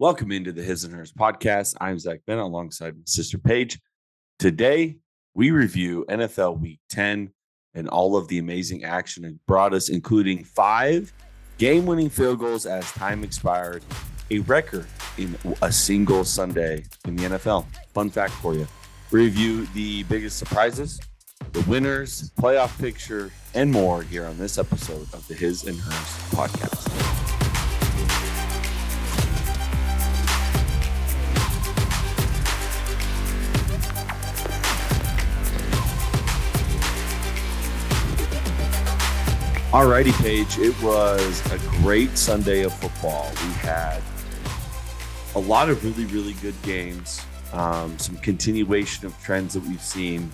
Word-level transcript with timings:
Welcome 0.00 0.30
into 0.30 0.52
the 0.52 0.62
His 0.62 0.84
and 0.84 0.94
Hers 0.94 1.12
podcast. 1.12 1.74
I'm 1.80 1.98
Zach 1.98 2.20
Bennett 2.24 2.44
alongside 2.44 2.94
my 2.94 3.02
sister 3.04 3.36
Paige. 3.36 3.80
Today, 4.38 4.98
we 5.34 5.50
review 5.50 6.04
NFL 6.08 6.60
Week 6.60 6.78
10 6.90 7.32
and 7.74 7.88
all 7.88 8.16
of 8.16 8.28
the 8.28 8.38
amazing 8.38 8.84
action 8.84 9.24
it 9.24 9.34
brought 9.48 9.74
us, 9.74 9.88
including 9.88 10.44
five 10.44 11.12
game 11.58 11.84
winning 11.84 12.10
field 12.10 12.38
goals 12.38 12.64
as 12.64 12.88
time 12.92 13.24
expired, 13.24 13.82
a 14.30 14.38
record 14.38 14.86
in 15.16 15.36
a 15.62 15.72
single 15.72 16.22
Sunday 16.22 16.84
in 17.08 17.16
the 17.16 17.24
NFL. 17.24 17.66
Fun 17.92 18.08
fact 18.08 18.34
for 18.34 18.54
you. 18.54 18.68
review 19.10 19.66
the 19.74 20.04
biggest 20.04 20.38
surprises, 20.38 21.00
the 21.50 21.62
winners, 21.62 22.30
playoff 22.38 22.80
picture, 22.80 23.32
and 23.52 23.72
more 23.72 24.02
here 24.04 24.26
on 24.26 24.38
this 24.38 24.58
episode 24.58 25.12
of 25.12 25.26
the 25.26 25.34
His 25.34 25.64
and 25.64 25.76
Hers 25.76 26.30
podcast. 26.30 27.27
Alrighty, 39.70 40.12
Paige. 40.22 40.56
It 40.56 40.82
was 40.82 41.44
a 41.52 41.58
great 41.82 42.16
Sunday 42.16 42.62
of 42.62 42.72
football. 42.72 43.30
We 43.30 43.52
had 43.52 44.00
a 45.34 45.38
lot 45.38 45.68
of 45.68 45.84
really, 45.84 46.06
really 46.06 46.32
good 46.40 46.54
games. 46.62 47.20
Um, 47.52 47.98
some 47.98 48.16
continuation 48.16 49.04
of 49.04 49.14
trends 49.22 49.52
that 49.52 49.62
we've 49.64 49.82
seen. 49.82 50.32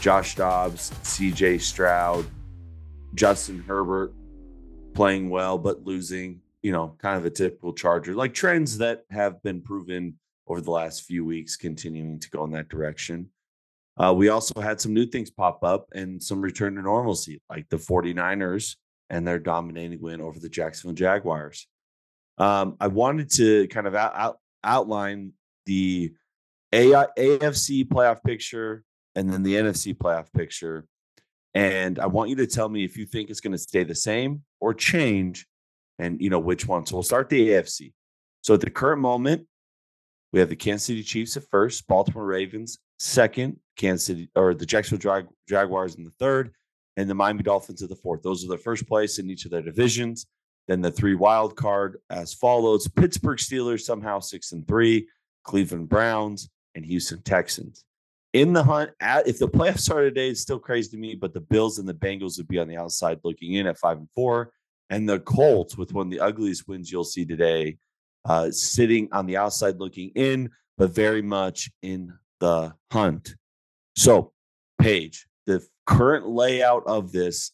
Josh 0.00 0.36
Dobbs, 0.36 0.92
CJ 1.02 1.60
Stroud, 1.60 2.24
Justin 3.12 3.62
Herbert 3.62 4.14
playing 4.94 5.28
well 5.28 5.58
but 5.58 5.84
losing. 5.84 6.40
You 6.62 6.72
know, 6.72 6.96
kind 6.96 7.18
of 7.18 7.26
a 7.26 7.30
typical 7.30 7.74
Charger, 7.74 8.14
like 8.14 8.32
trends 8.32 8.78
that 8.78 9.04
have 9.10 9.42
been 9.42 9.60
proven 9.60 10.18
over 10.46 10.62
the 10.62 10.70
last 10.70 11.02
few 11.02 11.22
weeks, 11.22 11.54
continuing 11.56 12.18
to 12.18 12.30
go 12.30 12.44
in 12.44 12.50
that 12.52 12.70
direction. 12.70 13.28
Uh, 13.96 14.12
we 14.12 14.28
also 14.28 14.60
had 14.60 14.80
some 14.80 14.92
new 14.92 15.06
things 15.06 15.30
pop 15.30 15.62
up 15.62 15.86
and 15.94 16.22
some 16.22 16.40
return 16.40 16.74
to 16.74 16.82
normalcy, 16.82 17.40
like 17.48 17.68
the 17.68 17.76
49ers 17.76 18.76
and 19.10 19.26
their 19.26 19.38
dominating 19.38 20.00
win 20.00 20.20
over 20.20 20.40
the 20.40 20.48
Jacksonville 20.48 20.94
Jaguars. 20.94 21.68
Um, 22.38 22.76
I 22.80 22.88
wanted 22.88 23.30
to 23.32 23.68
kind 23.68 23.86
of 23.86 23.94
out, 23.94 24.12
out, 24.16 24.38
outline 24.64 25.32
the 25.66 26.12
AI, 26.72 27.06
AFC 27.16 27.86
playoff 27.86 28.24
picture 28.24 28.82
and 29.14 29.32
then 29.32 29.44
the 29.44 29.54
NFC 29.54 29.96
playoff 29.96 30.32
picture. 30.32 30.86
And 31.54 32.00
I 32.00 32.06
want 32.06 32.30
you 32.30 32.36
to 32.36 32.48
tell 32.48 32.68
me 32.68 32.84
if 32.84 32.96
you 32.96 33.06
think 33.06 33.30
it's 33.30 33.40
going 33.40 33.52
to 33.52 33.58
stay 33.58 33.84
the 33.84 33.94
same 33.94 34.42
or 34.60 34.74
change 34.74 35.46
and, 36.00 36.20
you 36.20 36.30
know, 36.30 36.40
which 36.40 36.66
one. 36.66 36.84
So 36.84 36.96
we'll 36.96 37.04
start 37.04 37.28
the 37.28 37.50
AFC. 37.50 37.92
So 38.40 38.54
at 38.54 38.60
the 38.60 38.70
current 38.70 39.00
moment, 39.00 39.46
we 40.32 40.40
have 40.40 40.48
the 40.48 40.56
Kansas 40.56 40.86
City 40.86 41.04
Chiefs 41.04 41.36
at 41.36 41.44
first, 41.48 41.86
Baltimore 41.86 42.26
Ravens 42.26 42.78
second, 42.98 43.58
Kansas 43.76 44.06
City 44.06 44.30
or 44.34 44.54
the 44.54 44.66
Jacksonville 44.66 45.02
Jag- 45.02 45.34
Jaguars 45.48 45.96
in 45.96 46.04
the 46.04 46.12
third, 46.18 46.52
and 46.96 47.10
the 47.10 47.14
Miami 47.14 47.42
Dolphins 47.42 47.82
at 47.82 47.88
the 47.88 47.96
fourth. 47.96 48.22
Those 48.22 48.44
are 48.44 48.48
the 48.48 48.58
first 48.58 48.86
place 48.86 49.18
in 49.18 49.28
each 49.30 49.44
of 49.44 49.50
their 49.50 49.62
divisions. 49.62 50.26
Then 50.68 50.80
the 50.80 50.90
three 50.90 51.14
wild 51.14 51.56
card 51.56 51.98
as 52.10 52.32
follows: 52.32 52.88
Pittsburgh 52.88 53.38
Steelers 53.38 53.80
somehow 53.80 54.20
six 54.20 54.52
and 54.52 54.66
three, 54.66 55.08
Cleveland 55.42 55.88
Browns, 55.88 56.48
and 56.74 56.84
Houston 56.84 57.22
Texans. 57.22 57.84
In 58.32 58.52
the 58.52 58.64
hunt, 58.64 58.90
at, 59.00 59.28
if 59.28 59.38
the 59.38 59.48
playoffs 59.48 59.80
started 59.80 60.14
today, 60.14 60.30
it's 60.30 60.40
still 60.40 60.58
crazy 60.58 60.90
to 60.90 60.96
me. 60.96 61.14
But 61.14 61.34
the 61.34 61.40
Bills 61.40 61.78
and 61.78 61.88
the 61.88 61.94
Bengals 61.94 62.36
would 62.38 62.48
be 62.48 62.58
on 62.58 62.68
the 62.68 62.76
outside 62.76 63.20
looking 63.22 63.54
in 63.54 63.66
at 63.66 63.78
five 63.78 63.98
and 63.98 64.08
four, 64.14 64.52
and 64.90 65.08
the 65.08 65.20
Colts 65.20 65.76
with 65.76 65.92
one 65.92 66.06
of 66.06 66.10
the 66.10 66.20
ugliest 66.20 66.66
wins 66.66 66.90
you'll 66.90 67.04
see 67.04 67.24
today, 67.24 67.76
uh, 68.24 68.50
sitting 68.50 69.08
on 69.12 69.26
the 69.26 69.36
outside 69.36 69.78
looking 69.78 70.10
in, 70.14 70.50
but 70.78 70.90
very 70.90 71.22
much 71.22 71.70
in 71.82 72.12
the 72.40 72.74
hunt. 72.92 73.34
So, 73.96 74.32
Paige, 74.80 75.26
the 75.46 75.66
current 75.86 76.28
layout 76.28 76.82
of 76.86 77.12
this, 77.12 77.52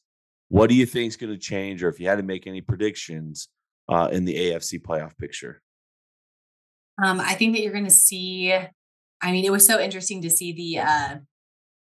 what 0.48 0.68
do 0.68 0.74
you 0.74 0.86
think 0.86 1.08
is 1.08 1.16
going 1.16 1.32
to 1.32 1.38
change, 1.38 1.82
or 1.82 1.88
if 1.88 2.00
you 2.00 2.08
had 2.08 2.16
to 2.16 2.22
make 2.22 2.46
any 2.46 2.60
predictions 2.60 3.48
uh, 3.88 4.08
in 4.10 4.24
the 4.24 4.34
AFC 4.34 4.80
playoff 4.80 5.16
picture? 5.16 5.62
Um, 7.02 7.20
I 7.20 7.34
think 7.34 7.54
that 7.54 7.62
you're 7.62 7.72
going 7.72 7.84
to 7.84 7.90
see. 7.90 8.52
I 9.22 9.32
mean, 9.32 9.44
it 9.44 9.52
was 9.52 9.66
so 9.66 9.80
interesting 9.80 10.22
to 10.22 10.30
see 10.30 10.52
the 10.52 10.80
uh, 10.80 11.16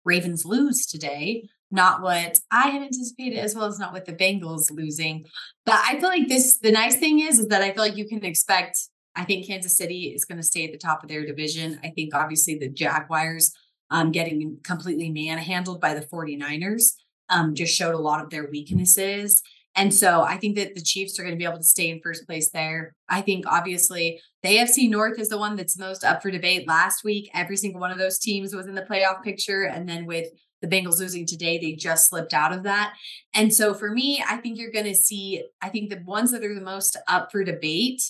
Ravens 0.05 0.45
lose 0.45 0.85
today. 0.85 1.49
Not 1.69 2.01
what 2.01 2.39
I 2.51 2.69
had 2.69 2.81
anticipated, 2.81 3.37
as 3.39 3.53
well 3.53 3.65
as 3.65 3.77
not 3.77 3.93
with 3.93 4.05
the 4.05 4.13
Bengals 4.13 4.71
losing. 4.71 5.25
But 5.65 5.75
I 5.83 5.99
feel 5.99 6.09
like 6.09 6.29
this. 6.29 6.57
The 6.57 6.71
nice 6.71 6.95
thing 6.95 7.19
is, 7.19 7.39
is 7.39 7.47
that 7.47 7.61
I 7.61 7.73
feel 7.73 7.83
like 7.83 7.97
you 7.97 8.07
can 8.07 8.23
expect. 8.23 8.77
I 9.17 9.25
think 9.25 9.47
Kansas 9.47 9.75
City 9.75 10.13
is 10.15 10.25
going 10.25 10.37
to 10.37 10.43
stay 10.43 10.63
at 10.65 10.71
the 10.71 10.77
top 10.77 11.03
of 11.03 11.09
their 11.09 11.25
division. 11.25 11.79
I 11.83 11.89
think 11.89 12.15
obviously 12.15 12.57
the 12.57 12.69
Jaguars 12.69 13.51
um, 13.89 14.11
getting 14.11 14.59
completely 14.63 15.09
manhandled 15.09 15.81
by 15.81 15.93
the 15.95 16.05
49ers 16.05 16.93
um, 17.29 17.55
just 17.55 17.75
showed 17.75 17.95
a 17.95 17.99
lot 17.99 18.23
of 18.23 18.29
their 18.29 18.47
weaknesses. 18.49 19.41
And 19.75 19.93
so 19.93 20.21
I 20.21 20.37
think 20.37 20.55
that 20.55 20.75
the 20.75 20.81
Chiefs 20.81 21.19
are 21.19 21.23
going 21.23 21.35
to 21.35 21.37
be 21.37 21.45
able 21.45 21.57
to 21.57 21.63
stay 21.63 21.89
in 21.89 22.01
first 22.01 22.25
place 22.25 22.49
there. 22.51 22.95
I 23.09 23.21
think 23.21 23.45
obviously 23.47 24.21
the 24.43 24.49
AFC 24.49 24.89
North 24.89 25.19
is 25.19 25.29
the 25.29 25.37
one 25.37 25.55
that's 25.55 25.77
most 25.77 26.03
up 26.03 26.21
for 26.21 26.31
debate. 26.31 26.67
Last 26.67 27.03
week, 27.03 27.29
every 27.33 27.57
single 27.57 27.81
one 27.81 27.91
of 27.91 27.97
those 27.97 28.19
teams 28.19 28.55
was 28.55 28.67
in 28.67 28.75
the 28.75 28.81
playoff 28.81 29.23
picture. 29.23 29.63
And 29.63 29.87
then 29.87 30.05
with 30.05 30.29
the 30.61 30.67
Bengals 30.67 30.99
losing 30.99 31.25
today, 31.25 31.57
they 31.57 31.73
just 31.73 32.09
slipped 32.09 32.33
out 32.33 32.53
of 32.53 32.63
that. 32.63 32.95
And 33.35 33.53
so 33.53 33.73
for 33.73 33.91
me, 33.91 34.23
I 34.27 34.37
think 34.37 34.57
you're 34.57 34.71
going 34.71 34.85
to 34.85 34.95
see, 34.95 35.43
I 35.61 35.69
think 35.69 35.89
the 35.89 36.01
ones 36.05 36.31
that 36.31 36.43
are 36.43 36.55
the 36.55 36.61
most 36.61 36.97
up 37.07 37.31
for 37.31 37.43
debate 37.43 38.01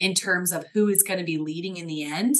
in 0.00 0.14
terms 0.14 0.50
of 0.52 0.64
who 0.74 0.88
is 0.88 1.02
going 1.02 1.18
to 1.18 1.24
be 1.24 1.38
leading 1.38 1.76
in 1.76 1.86
the 1.86 2.02
end 2.02 2.36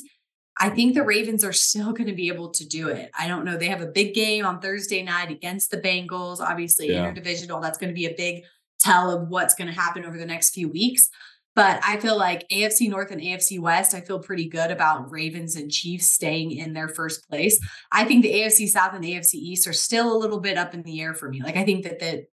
I 0.61 0.69
think 0.69 0.95
the 0.95 1.03
Ravens 1.03 1.43
are 1.43 1.55
still 1.55 1.93
going 1.93 2.09
to 2.09 2.15
be 2.15 2.29
able 2.29 2.51
to 2.51 2.69
do 2.69 2.89
it. 2.89 3.11
I 3.19 3.27
don't 3.27 3.47
know. 3.47 3.57
They 3.57 3.69
have 3.69 3.81
a 3.81 3.87
big 3.87 4.15
game 4.15 4.45
on 4.45 4.61
Thursday 4.61 5.03
night 5.03 5.31
against 5.31 5.71
the 5.71 5.79
Bengals, 5.79 6.39
obviously 6.39 6.91
yeah. 6.93 7.11
interdivisional. 7.11 7.63
That's 7.63 7.79
going 7.79 7.89
to 7.89 7.95
be 7.95 8.05
a 8.05 8.15
big 8.15 8.45
tell 8.79 9.11
of 9.11 9.29
what's 9.29 9.55
going 9.55 9.69
to 9.69 9.81
happen 9.81 10.05
over 10.05 10.19
the 10.19 10.27
next 10.27 10.51
few 10.51 10.69
weeks. 10.69 11.09
But 11.57 11.81
I 11.83 11.97
feel 11.97 12.17
like 12.17 12.47
AFC 12.51 12.91
North 12.91 13.11
and 13.11 13.23
AFC 13.23 13.59
West, 13.59 13.95
I 13.95 14.03
feel 14.03 14.21
pretty 14.21 14.49
good 14.49 14.71
about 14.71 15.11
Ravens 15.11 15.57
and 15.57 15.71
Chiefs 15.71 16.11
staying 16.11 16.53
in 16.53 16.75
their 16.75 16.89
first 16.89 17.29
place. 17.29 17.59
I 17.91 18.05
think 18.05 18.23
the 18.23 18.35
AFC 18.35 18.69
South 18.69 18.95
and 18.95 19.03
the 19.03 19.15
AFC 19.15 19.35
East 19.35 19.67
are 19.67 19.73
still 19.73 20.15
a 20.15 20.19
little 20.19 20.41
bit 20.41 20.59
up 20.59 20.75
in 20.75 20.83
the 20.83 21.01
air 21.01 21.15
for 21.15 21.29
me. 21.29 21.43
Like 21.43 21.57
I 21.57 21.65
think 21.65 21.85
that 21.85 21.99
the 21.99 22.27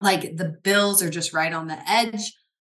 like 0.00 0.36
the 0.36 0.56
Bills 0.62 1.02
are 1.02 1.10
just 1.10 1.34
right 1.34 1.52
on 1.52 1.66
the 1.66 1.78
edge 1.88 2.32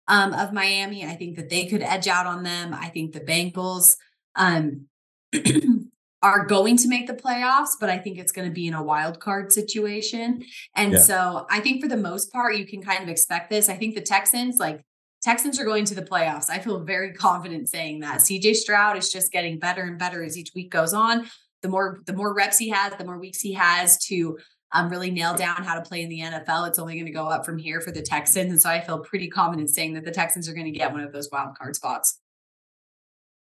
um, 0.10 0.34
of 0.34 0.52
Miami. 0.52 1.06
I 1.06 1.16
think 1.16 1.38
that 1.38 1.50
they 1.50 1.68
could 1.68 1.82
edge 1.82 2.08
out 2.08 2.26
on 2.26 2.44
them. 2.44 2.74
I 2.74 2.90
think 2.90 3.14
the 3.14 3.22
Bengals 3.22 3.96
um, 4.36 4.88
are 6.22 6.46
going 6.46 6.76
to 6.78 6.90
make 6.90 7.08
the 7.08 7.14
playoffs, 7.14 7.74
but 7.80 7.90
I 7.90 7.98
think 8.00 8.18
it's 8.18 8.34
going 8.34 8.48
to 8.48 8.54
be 8.54 8.68
in 8.68 8.74
a 8.74 8.84
wild 8.84 9.20
card 9.20 9.54
situation. 9.54 10.44
And 10.76 10.94
yeah. 10.94 11.00
so 11.00 11.46
I 11.50 11.62
think 11.62 11.82
for 11.82 11.88
the 11.88 11.96
most 11.96 12.34
part, 12.34 12.58
you 12.58 12.66
can 12.66 12.82
kind 12.82 13.02
of 13.02 13.08
expect 13.08 13.50
this. 13.50 13.70
I 13.70 13.76
think 13.76 13.96
the 13.96 14.02
Texans, 14.02 14.58
like 14.60 14.84
Texans 15.22 15.60
are 15.60 15.66
going 15.66 15.86
to 15.86 15.96
the 15.96 16.02
playoffs. 16.02 16.50
I 16.50 16.60
feel 16.60 16.84
very 16.84 17.14
confident 17.14 17.70
saying 17.70 18.00
that. 18.00 18.20
CJ 18.20 18.56
Stroud 18.56 18.98
is 18.98 19.14
just 19.14 19.32
getting 19.32 19.60
better 19.60 19.84
and 19.84 20.00
better 20.00 20.24
as 20.24 20.38
each 20.38 20.52
week 20.56 20.72
goes 20.72 20.94
on. 20.94 21.30
The 21.62 21.70
more 21.70 22.00
the 22.06 22.14
more 22.14 22.34
reps 22.34 22.58
he 22.58 22.70
has, 22.70 22.94
the 22.96 23.04
more 23.04 23.20
weeks 23.20 23.42
he 23.42 23.54
has 23.54 23.98
to 24.06 24.40
um, 24.72 24.90
really 24.90 25.12
nail 25.12 25.36
down 25.36 25.64
how 25.64 25.76
to 25.76 25.82
play 25.82 26.02
in 26.02 26.10
the 26.10 26.20
NFL. 26.20 26.68
It's 26.68 26.80
only 26.80 26.94
going 26.96 27.06
to 27.06 27.12
go 27.12 27.28
up 27.28 27.46
from 27.46 27.58
here 27.58 27.82
for 27.82 27.92
the 27.92 28.02
Texans. 28.02 28.52
And 28.52 28.62
so 28.62 28.70
I 28.70 28.82
feel 28.82 29.00
pretty 29.00 29.28
confident 29.28 29.70
saying 29.70 29.94
that 29.96 30.06
the 30.06 30.12
Texans 30.12 30.48
are 30.48 30.54
going 30.54 30.72
to 30.72 30.78
get 30.78 30.92
one 30.92 31.02
of 31.02 31.12
those 31.12 31.30
wild 31.32 31.58
card 31.58 31.76
spots. 31.76 32.20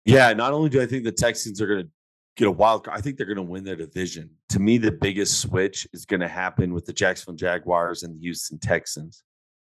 Yeah, 0.05 0.31
not 0.33 0.53
only 0.53 0.69
do 0.69 0.81
I 0.81 0.85
think 0.85 1.03
the 1.03 1.11
Texans 1.11 1.59
are 1.61 1.67
going 1.67 1.83
to 1.83 1.89
get 2.37 2.47
a 2.47 2.51
wild 2.51 2.85
card, 2.85 2.97
I 2.97 3.01
think 3.01 3.17
they're 3.17 3.25
going 3.25 3.37
to 3.37 3.43
win 3.43 3.63
their 3.63 3.75
division. 3.75 4.29
To 4.49 4.59
me, 4.59 4.77
the 4.77 4.91
biggest 4.91 5.41
switch 5.41 5.87
is 5.91 6.05
going 6.05 6.21
to 6.21 6.27
happen 6.27 6.73
with 6.73 6.85
the 6.85 6.93
Jacksonville 6.93 7.35
Jaguars 7.35 8.03
and 8.03 8.15
the 8.15 8.19
Houston 8.21 8.59
Texans. 8.59 9.23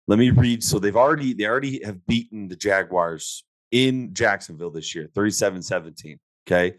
Let 0.08 0.20
me 0.20 0.32
read. 0.32 0.64
So 0.64 0.80
they've 0.80 0.96
already 0.96 1.34
they 1.34 1.46
already 1.46 1.84
have 1.84 2.06
beaten 2.08 2.48
the 2.48 2.56
Jaguars 2.56 3.44
in 3.72 4.14
Jacksonville 4.14 4.72
this 4.72 4.94
year, 4.94 5.10
37-17. 5.14 6.18
Okay. 6.48 6.76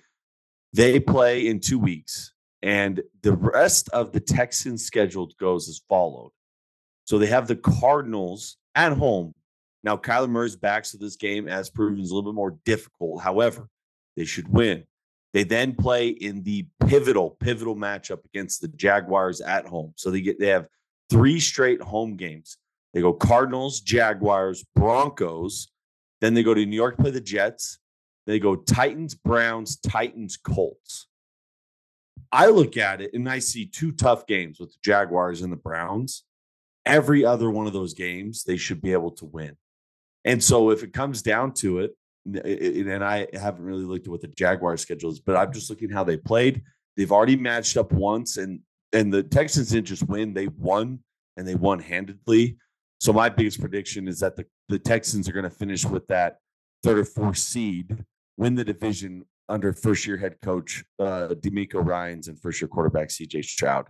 They 0.73 0.99
play 1.01 1.47
in 1.47 1.61
two 1.61 1.79
weeks. 1.79 2.34
And 2.65 3.01
the 3.23 3.35
rest 3.35 3.89
of 3.91 4.11
the 4.11 4.21
Texans 4.21 4.85
schedule 4.85 5.31
goes 5.39 5.69
as 5.69 5.83
followed. 5.89 6.33
So 7.05 7.19
they 7.19 7.27
have 7.27 7.47
the 7.47 7.57
Cardinals 7.57 8.57
at 8.75 8.93
home 8.95 9.35
now, 9.85 9.99
Kyler 9.99 10.31
Murray's 10.31 10.57
back, 10.57 10.87
so 10.87 10.97
this 10.97 11.17
game, 11.17 11.47
as 11.47 11.69
proven, 11.69 12.01
is 12.01 12.11
a 12.11 12.15
little 12.15 12.33
bit 12.33 12.37
more 12.37 12.59
difficult. 12.65 13.21
However, 13.21 13.69
they 14.17 14.25
should 14.25 14.49
win. 14.49 14.85
They 15.35 15.45
then 15.45 15.75
play 15.75 16.09
in 16.09 16.43
the 16.43 16.67
pivotal, 16.87 17.37
pivotal 17.39 17.77
matchup 17.77 18.25
against 18.25 18.63
the 18.63 18.69
Jaguars 18.69 19.43
at 19.43 19.67
home. 19.67 19.93
So 19.97 20.11
they 20.11 20.23
get 20.23 20.41
they 20.41 20.47
have 20.47 20.69
three 21.11 21.39
straight 21.39 21.83
home 21.83 22.17
games. 22.17 22.57
They 22.95 23.03
go 23.03 23.13
Cardinals, 23.13 23.81
Jaguars, 23.81 24.65
Broncos. 24.75 25.69
Then 26.21 26.33
they 26.33 26.43
go 26.43 26.55
to 26.55 26.65
New 26.65 26.77
York, 26.77 26.97
play 26.97 27.11
the 27.11 27.21
Jets. 27.21 27.79
They 28.27 28.39
go 28.39 28.57
Titans, 28.57 29.15
Browns, 29.15 29.77
Titans, 29.77 30.39
Colts. 30.39 31.09
I 32.35 32.47
look 32.47 32.77
at 32.77 33.01
it 33.01 33.15
and 33.15 33.29
I 33.29 33.39
see 33.39 33.65
two 33.65 33.93
tough 33.93 34.27
games 34.27 34.59
with 34.59 34.71
the 34.71 34.79
Jaguars 34.83 35.43
and 35.43 35.53
the 35.53 35.57
Browns. 35.57 36.25
Every 36.85 37.25
other 37.25 37.49
one 37.49 37.69
of 37.69 37.73
those 37.73 37.95
games, 37.95 38.43
they 38.43 38.57
should 38.57 38.83
be 38.83 38.93
able 38.93 39.13
to 39.13 39.25
win. 39.25 39.57
And 40.25 40.43
so 40.43 40.71
if 40.71 40.83
it 40.83 40.93
comes 40.93 41.23
down 41.23 41.53
to 41.55 41.79
it, 41.79 41.93
and 42.27 43.05
I 43.05 43.29
haven't 43.35 43.65
really 43.65 43.85
looked 43.85 44.09
at 44.09 44.11
what 44.11 44.21
the 44.21 44.27
Jaguars 44.27 44.81
schedule 44.81 45.13
is, 45.13 45.21
but 45.21 45.37
I'm 45.37 45.53
just 45.53 45.71
looking 45.71 45.91
how 45.91 46.03
they 46.03 46.17
played. 46.17 46.63
They've 46.97 47.13
already 47.13 47.37
matched 47.37 47.77
up 47.77 47.93
once, 47.93 48.37
and 48.37 48.61
and 48.93 49.13
the 49.13 49.23
Texans 49.23 49.71
didn't 49.71 49.87
just 49.87 50.09
win; 50.09 50.33
they 50.33 50.49
won, 50.49 51.01
and 51.37 51.47
they 51.47 51.55
won 51.55 51.79
handedly. 51.79 52.57
So 52.99 53.13
my 53.13 53.29
biggest 53.29 53.61
prediction 53.61 54.09
is 54.09 54.21
that 54.21 54.37
the 54.37 54.47
the 54.71 54.79
Texans 54.79 55.29
are 55.29 55.33
going 55.33 55.45
to 55.45 55.51
finish 55.51 55.85
with 55.85 56.07
that 56.09 56.39
third 56.83 56.99
or 56.99 57.05
fourth 57.05 57.37
seed, 57.37 58.05
win 58.39 58.55
the 58.55 58.65
division 58.65 59.25
under 59.49 59.73
first 59.73 60.07
year 60.07 60.17
head 60.17 60.37
coach 60.43 60.85
uh, 60.99 61.29
DeMeco 61.29 61.85
Ryans 61.85 62.29
and 62.29 62.41
first 62.41 62.61
year 62.61 62.69
quarterback 62.69 63.09
CJ 63.09 63.45
Stroud. 63.45 63.89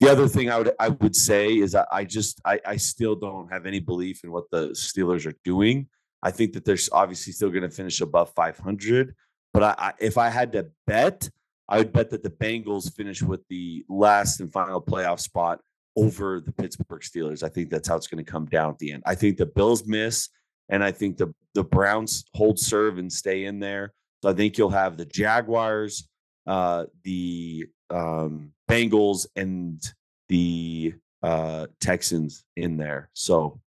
The 0.00 0.10
other 0.10 0.26
thing 0.26 0.50
I 0.50 0.58
would 0.58 0.72
I 0.80 0.88
would 0.88 1.14
say 1.14 1.52
is 1.52 1.74
I, 1.74 1.84
I 1.92 2.04
just 2.04 2.40
I, 2.44 2.60
I 2.66 2.76
still 2.76 3.14
don't 3.14 3.52
have 3.52 3.66
any 3.66 3.78
belief 3.78 4.24
in 4.24 4.32
what 4.32 4.50
the 4.50 4.70
Steelers 4.70 5.26
are 5.26 5.38
doing. 5.44 5.86
I 6.22 6.30
think 6.30 6.52
that 6.54 6.64
they're 6.64 6.78
obviously 6.92 7.32
still 7.32 7.50
going 7.50 7.62
to 7.62 7.70
finish 7.70 8.00
above 8.00 8.32
500, 8.34 9.14
but 9.52 9.62
I, 9.62 9.74
I, 9.78 9.92
if 10.00 10.18
I 10.18 10.28
had 10.28 10.52
to 10.52 10.68
bet, 10.86 11.28
I 11.68 11.78
would 11.78 11.92
bet 11.92 12.10
that 12.10 12.22
the 12.22 12.30
Bengals 12.30 12.94
finish 12.94 13.22
with 13.22 13.46
the 13.48 13.84
last 13.88 14.40
and 14.40 14.52
final 14.52 14.80
playoff 14.80 15.20
spot 15.20 15.60
over 15.96 16.40
the 16.40 16.52
Pittsburgh 16.52 17.02
Steelers. 17.02 17.42
I 17.42 17.48
think 17.48 17.70
that's 17.70 17.88
how 17.88 17.96
it's 17.96 18.06
going 18.06 18.24
to 18.24 18.30
come 18.30 18.46
down 18.46 18.70
at 18.70 18.78
the 18.78 18.92
end. 18.92 19.02
I 19.06 19.14
think 19.14 19.36
the 19.36 19.46
Bills 19.46 19.86
miss, 19.86 20.28
and 20.68 20.82
I 20.82 20.90
think 20.90 21.16
the 21.16 21.32
the 21.54 21.64
Browns 21.64 22.24
hold 22.34 22.58
serve 22.58 22.98
and 22.98 23.12
stay 23.12 23.44
in 23.44 23.60
there. 23.60 23.92
So 24.22 24.30
I 24.30 24.32
think 24.34 24.56
you'll 24.56 24.70
have 24.70 24.96
the 24.96 25.04
Jaguars, 25.04 26.08
uh, 26.46 26.86
the 27.02 27.66
um, 27.90 28.52
Bengals, 28.70 29.26
and 29.34 29.82
the 30.28 30.94
uh, 31.22 31.66
Texans 31.80 32.44
in 32.56 32.76
there. 32.76 33.10
So 33.14 33.60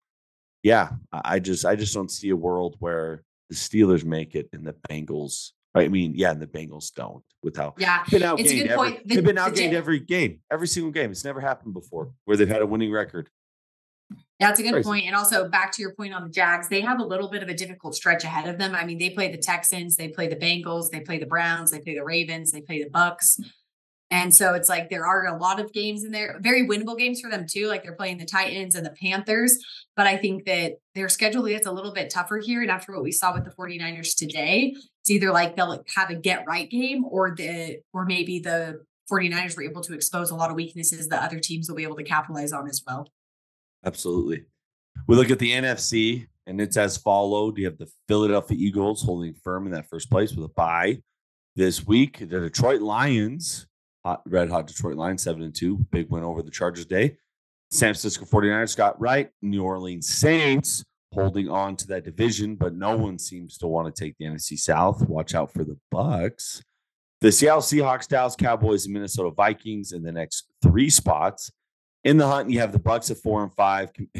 yeah, 0.63 0.90
I 1.12 1.40
just 1.40 1.66
I 1.66 1.75
just 1.75 1.94
don't 1.94 2.10
see 2.10 2.30
a 2.30 2.36
world 2.36 2.78
where 2.80 3.24
the 3.50 3.56
Steelers 3.56 4.04
make 4.04 4.34
it 4.34 4.50
and 4.54 4.66
the 4.66 4.75
Bengals. 4.90 5.52
I 5.75 5.90
mean, 5.90 6.13
yeah, 6.16 6.31
and 6.31 6.42
the 6.42 6.48
Bengals 6.48 6.94
don't. 6.94 7.24
Without 7.44 7.75
yeah, 7.78 8.04
been 8.10 8.24
outgained. 8.24 8.66
Every, 8.66 8.75
point. 8.75 9.07
The, 9.07 9.16
they've 9.16 9.24
been 9.24 9.36
outgained 9.36 9.72
the, 9.72 9.78
every 9.78 10.00
game, 10.00 10.40
every 10.52 10.68
single 10.68 10.92
game. 10.92 11.12
It's 11.12 11.24
never 11.24 11.40
happened 11.40 11.75
before 11.75 12.12
where 12.24 12.36
they've 12.36 12.48
had 12.48 12.63
a 12.63 12.66
winning 12.66 12.92
record. 12.92 13.30
That's 14.39 14.59
a 14.59 14.63
good 14.63 14.73
Crazy. 14.73 14.87
point. 14.87 15.05
And 15.05 15.15
also 15.15 15.47
back 15.47 15.71
to 15.73 15.81
your 15.81 15.93
point 15.93 16.13
on 16.13 16.23
the 16.23 16.29
Jags, 16.29 16.67
they 16.67 16.81
have 16.81 16.99
a 16.99 17.05
little 17.05 17.29
bit 17.29 17.41
of 17.41 17.47
a 17.47 17.53
difficult 17.53 17.95
stretch 17.95 18.23
ahead 18.25 18.49
of 18.49 18.57
them. 18.57 18.75
I 18.75 18.85
mean, 18.85 18.97
they 18.97 19.09
play 19.09 19.31
the 19.31 19.37
Texans, 19.37 19.95
they 19.95 20.09
play 20.09 20.27
the 20.27 20.35
Bengals, 20.35 20.89
they 20.89 20.99
play 20.99 21.19
the 21.19 21.25
Browns, 21.25 21.71
they 21.71 21.79
play 21.79 21.95
the 21.95 22.03
Ravens, 22.03 22.51
they 22.51 22.61
play 22.61 22.83
the 22.83 22.89
Bucs. 22.89 23.39
And 24.11 24.33
so 24.33 24.53
it's 24.53 24.69
like 24.69 24.89
there 24.89 25.07
are 25.07 25.25
a 25.25 25.37
lot 25.37 25.59
of 25.59 25.73
games 25.73 26.03
in 26.03 26.11
there, 26.11 26.37
very 26.41 26.67
winnable 26.67 26.97
games 26.97 27.21
for 27.21 27.29
them 27.29 27.45
too. 27.49 27.67
Like 27.67 27.83
they're 27.83 27.95
playing 27.95 28.17
the 28.17 28.25
Titans 28.25 28.75
and 28.75 28.85
the 28.85 28.93
Panthers. 29.01 29.57
But 29.95 30.05
I 30.05 30.17
think 30.17 30.45
that 30.45 30.73
their 30.93 31.09
schedule 31.09 31.43
gets 31.47 31.65
a 31.65 31.71
little 31.71 31.91
bit 31.91 32.09
tougher 32.09 32.37
here. 32.37 32.61
And 32.61 32.69
after 32.69 32.93
what 32.93 33.03
we 33.03 33.11
saw 33.11 33.33
with 33.33 33.45
the 33.45 33.51
49ers 33.51 34.15
today, 34.15 34.75
it's 35.01 35.09
either 35.09 35.31
like 35.31 35.55
they'll 35.55 35.83
have 35.95 36.09
a 36.09 36.15
get 36.15 36.45
right 36.45 36.69
game 36.69 37.03
or 37.05 37.33
the 37.35 37.79
or 37.93 38.05
maybe 38.05 38.39
the 38.39 38.83
49ers 39.11 39.57
were 39.57 39.63
able 39.63 39.81
to 39.81 39.93
expose 39.93 40.29
a 40.29 40.35
lot 40.35 40.49
of 40.49 40.55
weaknesses 40.55 41.07
that 41.07 41.23
other 41.23 41.39
teams 41.39 41.67
will 41.67 41.75
be 41.75 41.83
able 41.83 41.95
to 41.95 42.03
capitalize 42.03 42.51
on 42.51 42.67
as 42.67 42.83
well. 42.85 43.07
Absolutely. 43.85 44.45
We 45.07 45.15
look 45.15 45.29
at 45.29 45.39
the 45.39 45.51
NFC 45.51 46.27
and 46.47 46.59
it's 46.59 46.77
as 46.77 46.97
followed. 46.97 47.57
You 47.57 47.65
have 47.65 47.77
the 47.77 47.91
Philadelphia 48.07 48.57
Eagles 48.59 49.03
holding 49.03 49.33
firm 49.33 49.65
in 49.65 49.73
that 49.73 49.89
first 49.89 50.09
place 50.09 50.33
with 50.33 50.45
a 50.45 50.53
bye 50.53 51.01
this 51.55 51.85
week. 51.85 52.19
The 52.19 52.25
Detroit 52.25 52.81
Lions, 52.81 53.67
hot, 54.03 54.21
red 54.25 54.49
hot 54.49 54.67
Detroit 54.67 54.95
Lions, 54.95 55.23
seven 55.23 55.43
and 55.43 55.53
two, 55.53 55.85
big 55.91 56.09
win 56.09 56.23
over 56.23 56.41
the 56.41 56.51
Chargers 56.51 56.85
day. 56.85 57.17
San 57.71 57.93
Francisco 57.93 58.25
49ers 58.25 58.77
got 58.77 58.99
right. 58.99 59.29
New 59.41 59.63
Orleans 59.63 60.07
Saints 60.07 60.83
holding 61.13 61.49
on 61.49 61.75
to 61.77 61.87
that 61.87 62.03
division, 62.03 62.55
but 62.55 62.75
no 62.75 62.95
one 62.95 63.17
seems 63.17 63.57
to 63.57 63.67
want 63.67 63.93
to 63.93 64.03
take 64.03 64.15
the 64.17 64.25
NFC 64.25 64.57
South. 64.57 65.07
Watch 65.07 65.33
out 65.33 65.51
for 65.51 65.63
the 65.63 65.77
Bucs. 65.93 66.61
The 67.21 67.31
Seattle 67.31 67.61
Seahawks, 67.61 68.07
Dallas 68.07 68.35
Cowboys, 68.35 68.85
and 68.85 68.93
Minnesota 68.93 69.31
Vikings 69.31 69.93
in 69.93 70.03
the 70.03 70.11
next 70.11 70.47
three 70.61 70.89
spots 70.89 71.51
in 72.06 72.18
the 72.18 72.28
hunt, 72.28 72.52
you 72.52 72.60
have 72.60 72.72
the 72.72 72.80
Bucs 72.80 73.12
at 73.12 73.18
four 73.18 73.44
and 73.44 73.52
five. 73.52 73.90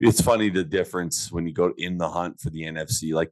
it's 0.00 0.20
funny 0.20 0.50
the 0.50 0.64
difference 0.64 1.30
when 1.30 1.46
you 1.46 1.54
go 1.54 1.72
in 1.78 1.96
the 1.96 2.08
hunt 2.08 2.40
for 2.40 2.50
the 2.50 2.62
NFC. 2.62 3.14
Like 3.14 3.30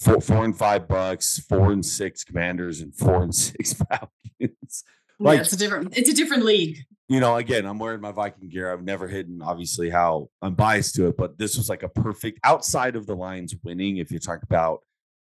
four, 0.00 0.20
four 0.20 0.44
and 0.44 0.56
five 0.56 0.88
Bucs, 0.88 1.46
four 1.46 1.70
and 1.70 1.84
six 1.84 2.24
Commanders, 2.24 2.80
and 2.80 2.94
four 2.94 3.22
and 3.22 3.34
six 3.34 3.74
Falcons. 3.90 4.84
like 5.20 5.36
yeah, 5.36 5.42
it's 5.42 5.52
a 5.52 5.58
different. 5.58 5.96
It's 5.96 6.08
a 6.08 6.14
different 6.14 6.44
league. 6.44 6.78
You 7.08 7.20
know, 7.20 7.36
again, 7.36 7.66
I'm 7.66 7.78
wearing 7.78 8.00
my 8.00 8.12
Viking 8.12 8.48
gear. 8.48 8.72
I've 8.72 8.84
never 8.84 9.08
hidden, 9.08 9.42
obviously, 9.42 9.90
how 9.90 10.30
I'm 10.40 10.54
biased 10.54 10.94
to 10.94 11.08
it, 11.08 11.16
but 11.16 11.38
this 11.38 11.56
was 11.56 11.68
like 11.68 11.82
a 11.82 11.88
perfect 11.88 12.40
outside 12.44 12.96
of 12.96 13.06
the 13.06 13.16
Lions 13.16 13.54
winning. 13.62 13.98
If 13.98 14.10
you 14.10 14.20
talk 14.20 14.42
about 14.42 14.80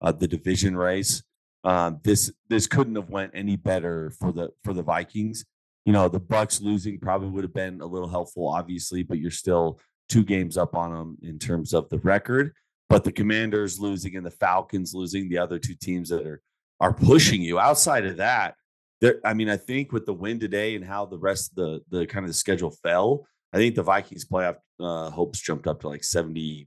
uh, 0.02 0.12
the 0.12 0.28
division 0.28 0.76
race, 0.76 1.22
um, 1.64 2.00
this 2.04 2.30
this 2.50 2.66
couldn't 2.66 2.96
have 2.96 3.08
went 3.08 3.30
any 3.32 3.56
better 3.56 4.10
for 4.10 4.32
the 4.32 4.50
for 4.64 4.74
the 4.74 4.82
Vikings 4.82 5.46
you 5.84 5.92
know, 5.92 6.08
the 6.08 6.20
Bucs 6.20 6.62
losing 6.62 6.98
probably 6.98 7.28
would 7.28 7.44
have 7.44 7.54
been 7.54 7.80
a 7.80 7.86
little 7.86 8.08
helpful, 8.08 8.48
obviously, 8.48 9.02
but 9.02 9.18
you're 9.18 9.30
still 9.30 9.80
two 10.08 10.24
games 10.24 10.56
up 10.56 10.74
on 10.74 10.92
them 10.92 11.18
in 11.22 11.38
terms 11.38 11.74
of 11.74 11.88
the 11.88 11.98
record. 11.98 12.52
But 12.88 13.04
the 13.04 13.12
Commanders 13.12 13.78
losing 13.78 14.16
and 14.16 14.24
the 14.24 14.30
Falcons 14.30 14.94
losing, 14.94 15.28
the 15.28 15.38
other 15.38 15.58
two 15.58 15.74
teams 15.74 16.08
that 16.08 16.26
are 16.26 16.42
are 16.80 16.92
pushing 16.92 17.42
you. 17.42 17.58
Outside 17.58 18.06
of 18.06 18.18
that, 18.18 18.54
there, 19.00 19.20
I 19.24 19.34
mean, 19.34 19.48
I 19.48 19.56
think 19.56 19.92
with 19.92 20.06
the 20.06 20.14
win 20.14 20.38
today 20.38 20.76
and 20.76 20.84
how 20.84 21.06
the 21.06 21.18
rest 21.18 21.50
of 21.50 21.56
the 21.56 21.98
the 21.98 22.06
kind 22.06 22.24
of 22.24 22.30
the 22.30 22.34
schedule 22.34 22.70
fell, 22.70 23.26
I 23.52 23.58
think 23.58 23.74
the 23.74 23.82
Vikings 23.82 24.24
playoff 24.24 24.56
uh, 24.80 25.10
hopes 25.10 25.40
jumped 25.40 25.66
up 25.66 25.80
to 25.80 25.88
like 25.88 26.02
72%. 26.02 26.66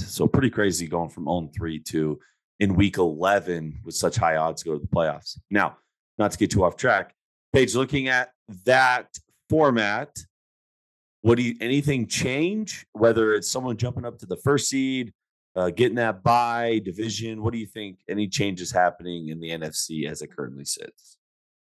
So 0.00 0.26
pretty 0.26 0.50
crazy 0.50 0.86
going 0.86 1.10
from 1.10 1.24
0 1.24 1.50
3 1.54 1.78
to 1.80 2.18
in 2.60 2.74
week 2.74 2.98
11 2.98 3.80
with 3.84 3.94
such 3.94 4.16
high 4.16 4.36
odds 4.36 4.62
to 4.62 4.68
go 4.68 4.74
to 4.74 4.80
the 4.80 4.88
playoffs. 4.88 5.38
Now, 5.50 5.78
not 6.18 6.32
to 6.32 6.38
get 6.38 6.50
too 6.50 6.64
off 6.64 6.76
track, 6.76 7.14
Paige, 7.52 7.74
looking 7.74 8.08
at 8.08 8.30
that 8.64 9.08
format, 9.48 10.16
do 11.36 11.42
you 11.42 11.54
anything 11.60 12.06
change? 12.06 12.86
Whether 12.92 13.34
it's 13.34 13.50
someone 13.50 13.76
jumping 13.76 14.04
up 14.04 14.18
to 14.18 14.26
the 14.26 14.36
first 14.36 14.68
seed, 14.68 15.12
uh, 15.56 15.70
getting 15.70 15.96
that 15.96 16.22
by 16.22 16.80
division, 16.84 17.42
what 17.42 17.52
do 17.52 17.58
you 17.58 17.66
think? 17.66 17.98
Any 18.08 18.28
changes 18.28 18.70
happening 18.70 19.28
in 19.28 19.40
the 19.40 19.50
NFC 19.50 20.08
as 20.08 20.22
it 20.22 20.34
currently 20.34 20.64
sits? 20.64 21.16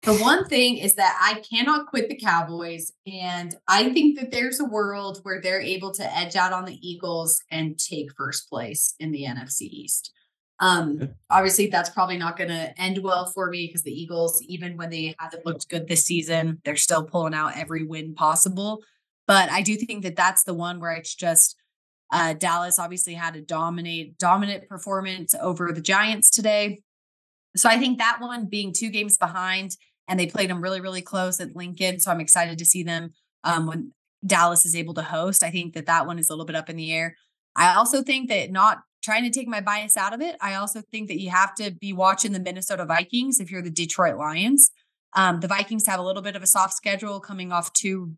The 0.04 0.16
one 0.16 0.46
thing 0.46 0.78
is 0.78 0.96
that 0.96 1.18
I 1.20 1.40
cannot 1.42 1.88
quit 1.88 2.10
the 2.10 2.16
Cowboys. 2.16 2.92
And 3.08 3.56
I 3.68 3.92
think 3.92 4.20
that 4.20 4.32
there's 4.32 4.60
a 4.60 4.66
world 4.66 5.20
where 5.24 5.42
they're 5.42 5.62
able 5.62 5.92
to 5.94 6.16
edge 6.16 6.36
out 6.36 6.54
on 6.54 6.66
the 6.66 6.78
Eagles 6.88 7.42
and 7.50 7.78
take 7.78 8.14
first 8.16 8.48
place 8.48 8.94
in 9.00 9.12
the 9.12 9.24
NFC 9.24 9.62
East. 9.62 10.12
Um, 10.60 11.10
obviously, 11.30 11.68
that's 11.68 11.90
probably 11.90 12.18
not 12.18 12.38
going 12.38 12.50
to 12.50 12.82
end 12.82 13.00
well 13.00 13.26
for 13.26 13.50
me 13.50 13.68
because 13.68 13.84
the 13.84 13.92
Eagles, 13.92 14.42
even 14.44 14.78
when 14.78 14.90
they 14.90 15.14
haven't 15.20 15.46
looked 15.46 15.68
good 15.70 15.88
this 15.88 16.06
season, 16.06 16.62
they're 16.64 16.78
still 16.78 17.04
pulling 17.04 17.34
out 17.34 17.58
every 17.58 17.84
win 17.84 18.14
possible. 18.16 18.82
But 19.28 19.50
I 19.52 19.62
do 19.62 19.76
think 19.76 20.04
that 20.04 20.16
that's 20.16 20.44
the 20.44 20.54
one 20.54 20.80
where 20.80 20.94
it's 20.94 21.14
just 21.14 21.56
uh, 22.12 22.34
Dallas 22.34 22.80
obviously 22.80 23.16
had 23.16 23.36
a 23.36 23.42
dominate 23.42 24.18
dominant 24.18 24.70
performance 24.70 25.34
over 25.42 25.72
the 25.72 25.82
Giants 25.82 26.30
today. 26.30 26.82
So 27.56 27.70
I 27.70 27.78
think 27.78 27.98
that 27.98 28.18
one 28.20 28.46
being 28.46 28.74
two 28.74 28.90
games 28.90 29.18
behind, 29.18 29.72
and 30.08 30.20
they 30.20 30.28
played 30.28 30.50
them 30.50 30.62
really, 30.62 30.82
really 30.82 31.02
close 31.02 31.40
at 31.40 31.56
Lincoln. 31.56 32.00
So 32.00 32.12
I'm 32.12 32.20
excited 32.20 32.58
to 32.60 32.66
see 32.66 32.84
them 32.84 33.14
um, 33.44 33.66
when 33.66 33.92
Dallas 34.26 34.66
is 34.66 34.76
able 34.76 34.94
to 34.96 35.02
host. 35.02 35.44
I 35.44 35.52
think 35.52 35.74
that 35.74 35.88
that 35.88 36.06
one 36.06 36.20
is 36.20 36.30
a 36.30 36.34
little 36.34 36.46
bit 36.46 36.56
up 36.56 36.70
in 36.70 36.76
the 36.76 36.94
air. 36.94 37.16
I 37.56 37.76
also 37.76 38.04
think 38.04 38.30
that 38.30 38.52
not 38.52 38.80
trying 39.06 39.24
to 39.24 39.30
take 39.30 39.48
my 39.48 39.62
bias 39.62 39.96
out 39.96 40.14
of 40.14 40.22
it. 40.22 40.36
I 40.42 40.56
also 40.56 40.82
think 40.92 41.08
that 41.10 41.22
you 41.22 41.30
have 41.30 41.54
to 41.56 41.72
be 41.72 41.94
watching 41.94 42.32
the 42.32 42.40
Minnesota 42.40 42.86
Vikings 42.86 43.40
if 43.40 43.52
you're 43.52 43.62
the 43.62 43.70
Detroit 43.70 44.18
Lions. 44.18 44.72
Um, 45.14 45.40
the 45.40 45.48
Vikings 45.48 45.86
have 45.86 46.00
a 46.00 46.04
little 46.04 46.24
bit 46.24 46.36
of 46.36 46.42
a 46.42 46.48
soft 46.48 46.74
schedule 46.74 47.20
coming 47.20 47.52
off 47.52 47.72
two 47.72 48.16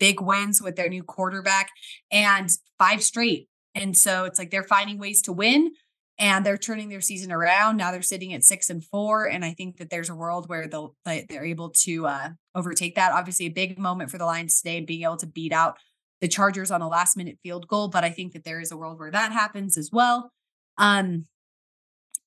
big 0.00 0.20
wins 0.20 0.60
with 0.62 0.76
their 0.76 0.88
new 0.88 1.02
quarterback 1.02 1.70
and 2.10 2.50
five 2.78 3.02
straight. 3.02 3.48
And 3.74 3.96
so 3.96 4.24
it's 4.24 4.38
like 4.38 4.50
they're 4.50 4.64
finding 4.64 4.98
ways 4.98 5.22
to 5.22 5.32
win 5.32 5.72
and 6.18 6.44
they're 6.44 6.58
turning 6.58 6.88
their 6.88 7.00
season 7.00 7.30
around. 7.30 7.76
Now 7.76 7.92
they're 7.92 8.02
sitting 8.02 8.32
at 8.32 8.44
six 8.44 8.70
and 8.70 8.84
four. 8.84 9.26
And 9.26 9.44
I 9.44 9.52
think 9.52 9.76
that 9.76 9.90
there's 9.90 10.10
a 10.10 10.14
world 10.14 10.48
where 10.48 10.66
they'll, 10.66 10.96
they're 11.04 11.44
able 11.44 11.70
to 11.84 12.06
uh, 12.06 12.28
overtake 12.54 12.96
that. 12.96 13.12
Obviously, 13.12 13.46
a 13.46 13.50
big 13.50 13.78
moment 13.78 14.10
for 14.10 14.18
the 14.18 14.26
Lions 14.26 14.60
today 14.60 14.80
being 14.80 15.04
able 15.04 15.18
to 15.18 15.26
beat 15.26 15.52
out 15.52 15.76
the 16.22 16.28
Chargers 16.28 16.70
on 16.70 16.80
a 16.80 16.88
last 16.88 17.16
minute 17.16 17.38
field 17.42 17.66
goal, 17.66 17.88
but 17.88 18.04
I 18.04 18.10
think 18.10 18.32
that 18.32 18.44
there 18.44 18.60
is 18.60 18.70
a 18.70 18.76
world 18.76 18.98
where 18.98 19.10
that 19.10 19.32
happens 19.32 19.76
as 19.76 19.90
well. 19.92 20.30
Um, 20.78 21.26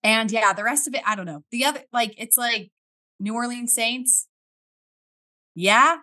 and 0.04 0.30
yeah, 0.30 0.52
the 0.52 0.66
rest 0.66 0.86
of 0.88 0.94
it, 0.94 1.02
I 1.06 1.16
don't 1.16 1.26
know. 1.26 1.44
The 1.50 1.64
other, 1.64 1.80
like, 1.94 2.14
it's 2.18 2.38
like 2.38 2.70
New 3.22 3.34
Orleans 3.34 3.74
Saints. 3.74 4.28
Yeah, 5.56 6.00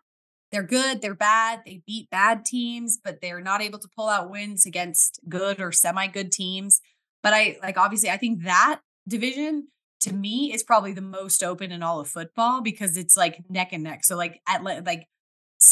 they're 0.51 0.63
good, 0.63 1.03
they're 1.03 1.15
bad, 1.15 1.61
they 1.67 1.83
beat 1.87 2.09
bad 2.09 2.47
teams, 2.47 2.99
but 3.03 3.21
they're 3.21 3.43
not 3.43 3.61
able 3.61 3.79
to 3.79 3.89
pull 3.95 4.09
out 4.09 4.31
wins 4.31 4.65
against 4.65 5.21
good 5.29 5.61
or 5.61 5.71
semi 5.71 6.07
good 6.07 6.33
teams. 6.33 6.81
But 7.23 7.35
I 7.35 7.59
like, 7.63 7.77
obviously, 7.77 8.09
I 8.09 8.17
think 8.17 8.45
that 8.45 8.81
division 9.07 9.69
to 10.01 10.15
me 10.15 10.51
is 10.53 10.63
probably 10.63 10.95
the 10.95 11.03
most 11.03 11.45
open 11.45 11.71
in 11.71 11.83
all 11.83 12.01
of 12.01 12.09
football 12.09 12.63
because 12.63 12.97
it's 12.97 13.19
like 13.19 13.43
neck 13.51 13.69
and 13.73 13.85
neck. 13.85 14.05
So, 14.05 14.17
like, 14.17 14.41
at 14.49 14.65
like 14.65 15.07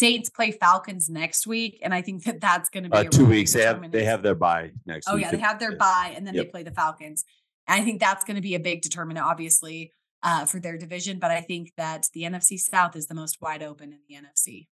Saints 0.01 0.31
play 0.31 0.51
Falcons 0.51 1.11
next 1.11 1.47
week, 1.47 1.79
and 1.83 1.93
I 1.93 2.01
think 2.01 2.25
that 2.25 2.41
that's 2.41 2.71
going 2.71 2.85
to 2.85 2.89
be 2.89 2.97
uh, 2.97 3.05
two 3.05 3.27
weeks. 3.27 3.53
They 3.53 3.65
have 3.65 3.93
they 3.93 4.05
have 4.05 4.23
their 4.23 4.35
bye 4.35 4.73
next. 4.87 5.07
Oh 5.07 5.17
week. 5.17 5.25
yeah, 5.25 5.31
they 5.31 5.39
have 5.39 5.59
their 5.59 5.77
bye, 5.77 6.15
and 6.17 6.27
then 6.27 6.35
yep. 6.35 6.47
they 6.47 6.51
play 6.51 6.63
the 6.63 6.71
Falcons. 6.71 7.23
And 7.69 7.83
I 7.83 7.85
think 7.85 8.01
that's 8.01 8.25
going 8.25 8.37
to 8.37 8.41
be 8.41 8.55
a 8.55 8.61
big 8.61 8.81
determinant, 8.81 9.27
obviously, 9.27 9.93
uh, 10.23 10.47
for 10.47 10.59
their 10.59 10.79
division. 10.79 11.19
But 11.19 11.33
I 11.33 11.43
think 11.43 11.73
that 11.77 12.07
the 12.15 12.23
NFC 12.23 12.59
South 12.59 12.97
is 12.97 13.09
the 13.09 13.15
most 13.15 13.43
wide 13.43 13.63
open 13.63 13.93
in 13.93 13.99
the 14.09 14.15
NFC. 14.15 14.69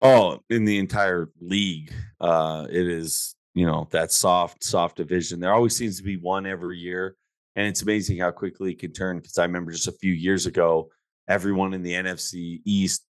Oh, 0.00 0.40
in 0.48 0.64
the 0.64 0.78
entire 0.78 1.28
league, 1.42 1.92
uh, 2.18 2.66
it 2.70 2.88
is 2.88 3.36
you 3.52 3.66
know 3.66 3.88
that 3.90 4.10
soft, 4.10 4.64
soft 4.64 4.96
division. 4.96 5.38
There 5.38 5.52
always 5.52 5.76
seems 5.76 5.98
to 5.98 6.02
be 6.02 6.16
one 6.16 6.46
every 6.46 6.78
year, 6.78 7.14
and 7.56 7.66
it's 7.66 7.82
amazing 7.82 8.20
how 8.20 8.30
quickly 8.30 8.72
it 8.72 8.78
can 8.78 8.92
turn. 8.92 9.18
Because 9.18 9.36
I 9.36 9.44
remember 9.44 9.70
just 9.70 9.86
a 9.86 9.92
few 9.92 10.14
years 10.14 10.46
ago, 10.46 10.88
everyone 11.28 11.74
in 11.74 11.82
the 11.82 11.92
NFC 11.92 12.62
East 12.64 13.04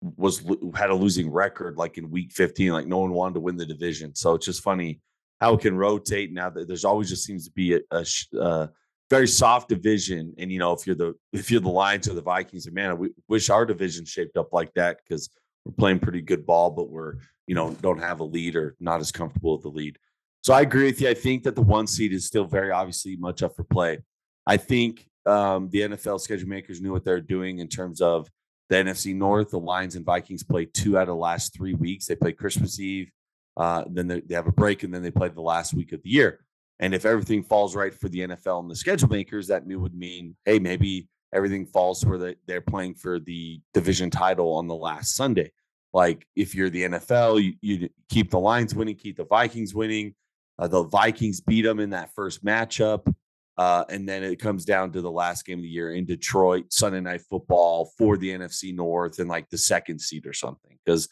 was 0.00 0.44
had 0.74 0.90
a 0.90 0.94
losing 0.94 1.30
record 1.30 1.76
like 1.76 1.98
in 1.98 2.10
week 2.10 2.32
15 2.32 2.72
like 2.72 2.86
no 2.86 2.98
one 2.98 3.12
wanted 3.12 3.34
to 3.34 3.40
win 3.40 3.56
the 3.56 3.66
division. 3.66 4.14
So 4.14 4.34
it's 4.34 4.46
just 4.46 4.62
funny 4.62 5.00
how 5.40 5.54
it 5.54 5.60
can 5.60 5.76
rotate 5.76 6.32
now 6.32 6.50
that 6.50 6.68
there's 6.68 6.84
always 6.84 7.08
just 7.08 7.24
seems 7.24 7.44
to 7.46 7.52
be 7.52 7.74
a, 7.74 7.80
a, 7.90 8.04
a, 8.40 8.70
very 9.10 9.26
soft 9.26 9.70
division. 9.70 10.34
And 10.38 10.52
you 10.52 10.58
know 10.58 10.72
if 10.72 10.86
you're 10.86 10.96
the 10.96 11.14
if 11.32 11.50
you're 11.50 11.60
the 11.60 11.68
lions 11.68 12.08
or 12.08 12.14
the 12.14 12.22
vikings 12.22 12.66
and 12.66 12.74
man 12.74 12.98
we 12.98 13.10
wish 13.28 13.50
our 13.50 13.64
division 13.64 14.04
shaped 14.04 14.36
up 14.36 14.52
like 14.52 14.72
that 14.74 14.98
because 14.98 15.30
we're 15.64 15.72
playing 15.72 16.00
pretty 16.00 16.20
good 16.20 16.46
ball 16.46 16.70
but 16.70 16.90
we're 16.90 17.14
you 17.46 17.54
know 17.54 17.72
don't 17.80 18.00
have 18.00 18.20
a 18.20 18.24
lead 18.24 18.54
or 18.54 18.76
not 18.80 19.00
as 19.00 19.10
comfortable 19.10 19.54
with 19.54 19.62
the 19.62 19.68
lead. 19.68 19.98
So 20.42 20.54
i 20.54 20.60
agree 20.60 20.84
with 20.84 21.00
you. 21.00 21.08
I 21.08 21.14
think 21.14 21.42
that 21.44 21.56
the 21.56 21.62
one 21.62 21.86
seed 21.86 22.12
is 22.12 22.26
still 22.26 22.44
very 22.44 22.70
obviously 22.70 23.16
much 23.16 23.42
up 23.42 23.56
for 23.56 23.64
play. 23.64 23.98
I 24.46 24.58
think 24.58 25.08
um, 25.26 25.68
the 25.70 25.80
nfl 25.80 26.20
schedule 26.20 26.48
makers 26.48 26.80
knew 26.80 26.92
what 26.92 27.04
they're 27.04 27.20
doing 27.20 27.58
in 27.58 27.68
terms 27.68 28.00
of 28.00 28.30
the 28.68 28.76
NFC 28.76 29.14
North, 29.14 29.50
the 29.50 29.58
Lions 29.58 29.96
and 29.96 30.04
Vikings 30.04 30.42
play 30.42 30.66
two 30.66 30.96
out 30.98 31.02
of 31.02 31.08
the 31.08 31.14
last 31.16 31.54
three 31.54 31.74
weeks. 31.74 32.06
They 32.06 32.16
play 32.16 32.32
Christmas 32.32 32.78
Eve, 32.78 33.10
uh, 33.56 33.84
then 33.88 34.06
they, 34.08 34.20
they 34.20 34.34
have 34.34 34.46
a 34.46 34.52
break, 34.52 34.82
and 34.82 34.92
then 34.92 35.02
they 35.02 35.10
play 35.10 35.28
the 35.28 35.40
last 35.40 35.74
week 35.74 35.92
of 35.92 36.02
the 36.02 36.10
year. 36.10 36.44
And 36.80 36.94
if 36.94 37.04
everything 37.04 37.42
falls 37.42 37.74
right 37.74 37.94
for 37.94 38.08
the 38.08 38.20
NFL 38.20 38.60
and 38.60 38.70
the 38.70 38.76
schedule 38.76 39.08
makers, 39.08 39.48
that 39.48 39.66
would 39.66 39.94
mean, 39.94 40.36
hey, 40.44 40.58
maybe 40.58 41.08
everything 41.34 41.66
falls 41.66 42.04
where 42.04 42.18
they, 42.18 42.36
they're 42.46 42.60
playing 42.60 42.94
for 42.94 43.18
the 43.18 43.60
division 43.74 44.10
title 44.10 44.54
on 44.54 44.68
the 44.68 44.76
last 44.76 45.16
Sunday. 45.16 45.50
Like 45.92 46.26
if 46.36 46.54
you're 46.54 46.70
the 46.70 46.84
NFL, 46.84 47.42
you, 47.42 47.54
you 47.60 47.88
keep 48.08 48.30
the 48.30 48.38
Lions 48.38 48.74
winning, 48.74 48.96
keep 48.96 49.16
the 49.16 49.24
Vikings 49.24 49.74
winning. 49.74 50.14
Uh, 50.58 50.68
the 50.68 50.84
Vikings 50.84 51.40
beat 51.40 51.62
them 51.62 51.80
in 51.80 51.90
that 51.90 52.14
first 52.14 52.44
matchup. 52.44 53.12
Uh, 53.58 53.84
and 53.88 54.08
then 54.08 54.22
it 54.22 54.36
comes 54.36 54.64
down 54.64 54.92
to 54.92 55.00
the 55.00 55.10
last 55.10 55.44
game 55.44 55.58
of 55.58 55.64
the 55.64 55.68
year 55.68 55.92
in 55.92 56.06
Detroit, 56.06 56.72
Sunday 56.72 57.00
night 57.00 57.22
football 57.28 57.90
for 57.98 58.16
the 58.16 58.30
NFC 58.30 58.72
North 58.72 59.18
and 59.18 59.28
like 59.28 59.50
the 59.50 59.58
second 59.58 60.00
seed 60.00 60.26
or 60.26 60.32
something. 60.32 60.78
Because 60.84 61.08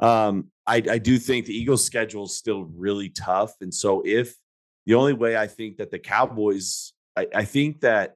um, 0.00 0.50
I, 0.66 0.82
I 0.90 0.98
do 0.98 1.18
think 1.18 1.46
the 1.46 1.56
Eagles' 1.56 1.86
schedule 1.86 2.24
is 2.24 2.36
still 2.36 2.64
really 2.64 3.10
tough. 3.10 3.52
And 3.60 3.72
so, 3.72 4.02
if 4.04 4.34
the 4.86 4.94
only 4.94 5.12
way 5.12 5.36
I 5.36 5.46
think 5.46 5.76
that 5.76 5.92
the 5.92 6.00
Cowboys, 6.00 6.94
I, 7.16 7.28
I 7.32 7.44
think 7.44 7.80
that 7.82 8.14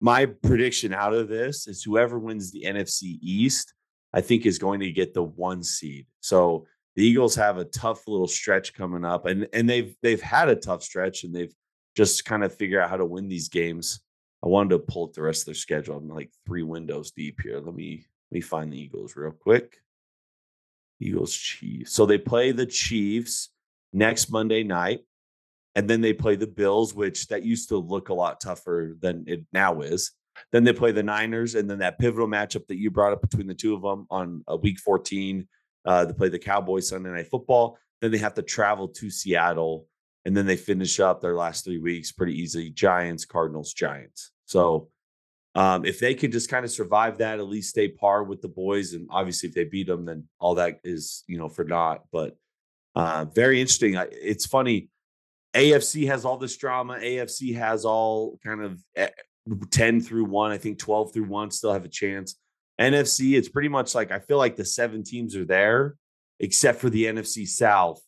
my 0.00 0.26
prediction 0.26 0.94
out 0.94 1.12
of 1.12 1.28
this 1.28 1.66
is 1.66 1.82
whoever 1.82 2.18
wins 2.18 2.52
the 2.52 2.62
NFC 2.62 3.18
East, 3.20 3.74
I 4.14 4.22
think 4.22 4.46
is 4.46 4.58
going 4.58 4.80
to 4.80 4.92
get 4.92 5.12
the 5.12 5.22
one 5.22 5.62
seed. 5.62 6.06
So 6.20 6.66
the 6.96 7.04
Eagles 7.04 7.34
have 7.34 7.58
a 7.58 7.64
tough 7.64 8.06
little 8.06 8.28
stretch 8.28 8.72
coming 8.72 9.04
up, 9.04 9.26
and 9.26 9.46
and 9.52 9.68
they've 9.68 9.94
they've 10.02 10.22
had 10.22 10.48
a 10.48 10.56
tough 10.56 10.82
stretch, 10.82 11.24
and 11.24 11.34
they've 11.34 11.54
just 11.94 12.24
kind 12.24 12.44
of 12.44 12.54
figure 12.54 12.80
out 12.80 12.90
how 12.90 12.96
to 12.96 13.04
win 13.04 13.28
these 13.28 13.48
games. 13.48 14.00
I 14.44 14.48
wanted 14.48 14.70
to 14.70 14.78
pull 14.80 15.04
up 15.04 15.12
the 15.12 15.22
rest 15.22 15.42
of 15.42 15.46
their 15.46 15.54
schedule. 15.54 15.96
I'm 15.96 16.08
like 16.08 16.30
three 16.46 16.62
windows 16.62 17.12
deep 17.12 17.40
here. 17.42 17.60
Let 17.60 17.74
me 17.74 18.06
let 18.30 18.36
me 18.36 18.40
find 18.40 18.72
the 18.72 18.80
Eagles 18.80 19.16
real 19.16 19.30
quick. 19.30 19.78
Eagles 21.00 21.34
Chiefs. 21.34 21.92
So 21.92 22.06
they 22.06 22.18
play 22.18 22.52
the 22.52 22.66
Chiefs 22.66 23.50
next 23.92 24.30
Monday 24.30 24.62
night, 24.62 25.00
and 25.74 25.88
then 25.88 26.00
they 26.00 26.12
play 26.12 26.36
the 26.36 26.46
Bills, 26.46 26.94
which 26.94 27.28
that 27.28 27.44
used 27.44 27.68
to 27.70 27.78
look 27.78 28.08
a 28.08 28.14
lot 28.14 28.40
tougher 28.40 28.96
than 29.00 29.24
it 29.26 29.44
now 29.52 29.80
is. 29.80 30.12
Then 30.52 30.64
they 30.64 30.72
play 30.72 30.92
the 30.92 31.02
Niners, 31.02 31.54
and 31.54 31.70
then 31.70 31.78
that 31.78 31.98
pivotal 31.98 32.26
matchup 32.26 32.66
that 32.66 32.78
you 32.78 32.90
brought 32.90 33.12
up 33.12 33.22
between 33.22 33.46
the 33.46 33.54
two 33.54 33.74
of 33.74 33.82
them 33.82 34.06
on 34.10 34.44
uh, 34.50 34.56
week 34.56 34.78
14. 34.78 35.46
Uh, 35.84 36.04
they 36.06 36.12
play 36.12 36.28
the 36.28 36.38
Cowboys 36.38 36.88
Sunday 36.88 37.10
Night 37.10 37.28
Football. 37.28 37.78
Then 38.00 38.10
they 38.10 38.18
have 38.18 38.34
to 38.34 38.42
travel 38.42 38.88
to 38.88 39.10
Seattle 39.10 39.86
and 40.24 40.36
then 40.36 40.46
they 40.46 40.56
finish 40.56 41.00
up 41.00 41.20
their 41.20 41.34
last 41.34 41.64
three 41.64 41.78
weeks 41.78 42.12
pretty 42.12 42.40
easily 42.40 42.70
Giants, 42.70 43.24
Cardinals, 43.24 43.72
Giants. 43.72 44.32
So 44.46 44.88
um, 45.54 45.84
if 45.84 46.00
they 46.00 46.14
can 46.14 46.32
just 46.32 46.48
kind 46.50 46.64
of 46.64 46.70
survive 46.70 47.18
that, 47.18 47.38
at 47.38 47.46
least 47.46 47.70
stay 47.70 47.88
par 47.88 48.24
with 48.24 48.42
the 48.42 48.48
boys, 48.48 48.92
and 48.92 49.06
obviously 49.10 49.48
if 49.48 49.54
they 49.54 49.64
beat 49.64 49.86
them, 49.86 50.04
then 50.04 50.28
all 50.40 50.56
that 50.56 50.80
is 50.82 51.24
you 51.26 51.38
know 51.38 51.48
for 51.48 51.64
naught. 51.64 52.04
But 52.12 52.36
uh, 52.94 53.26
very 53.26 53.60
interesting. 53.60 53.96
It's 54.10 54.46
funny. 54.46 54.88
AFC 55.54 56.06
has 56.08 56.24
all 56.24 56.38
this 56.38 56.56
drama. 56.56 56.98
AFC 57.00 57.54
has 57.56 57.84
all 57.84 58.38
kind 58.44 58.62
of 58.62 58.80
eh, 58.96 59.10
ten 59.70 60.00
through 60.00 60.24
one. 60.24 60.50
I 60.50 60.58
think 60.58 60.78
twelve 60.78 61.12
through 61.12 61.28
one 61.28 61.52
still 61.52 61.72
have 61.72 61.84
a 61.84 61.88
chance. 61.88 62.36
NFC, 62.80 63.38
it's 63.38 63.48
pretty 63.48 63.68
much 63.68 63.94
like 63.94 64.10
I 64.10 64.18
feel 64.18 64.38
like 64.38 64.56
the 64.56 64.64
seven 64.64 65.04
teams 65.04 65.36
are 65.36 65.44
there, 65.44 65.94
except 66.40 66.80
for 66.80 66.90
the 66.90 67.04
NFC 67.04 67.46
South 67.46 68.02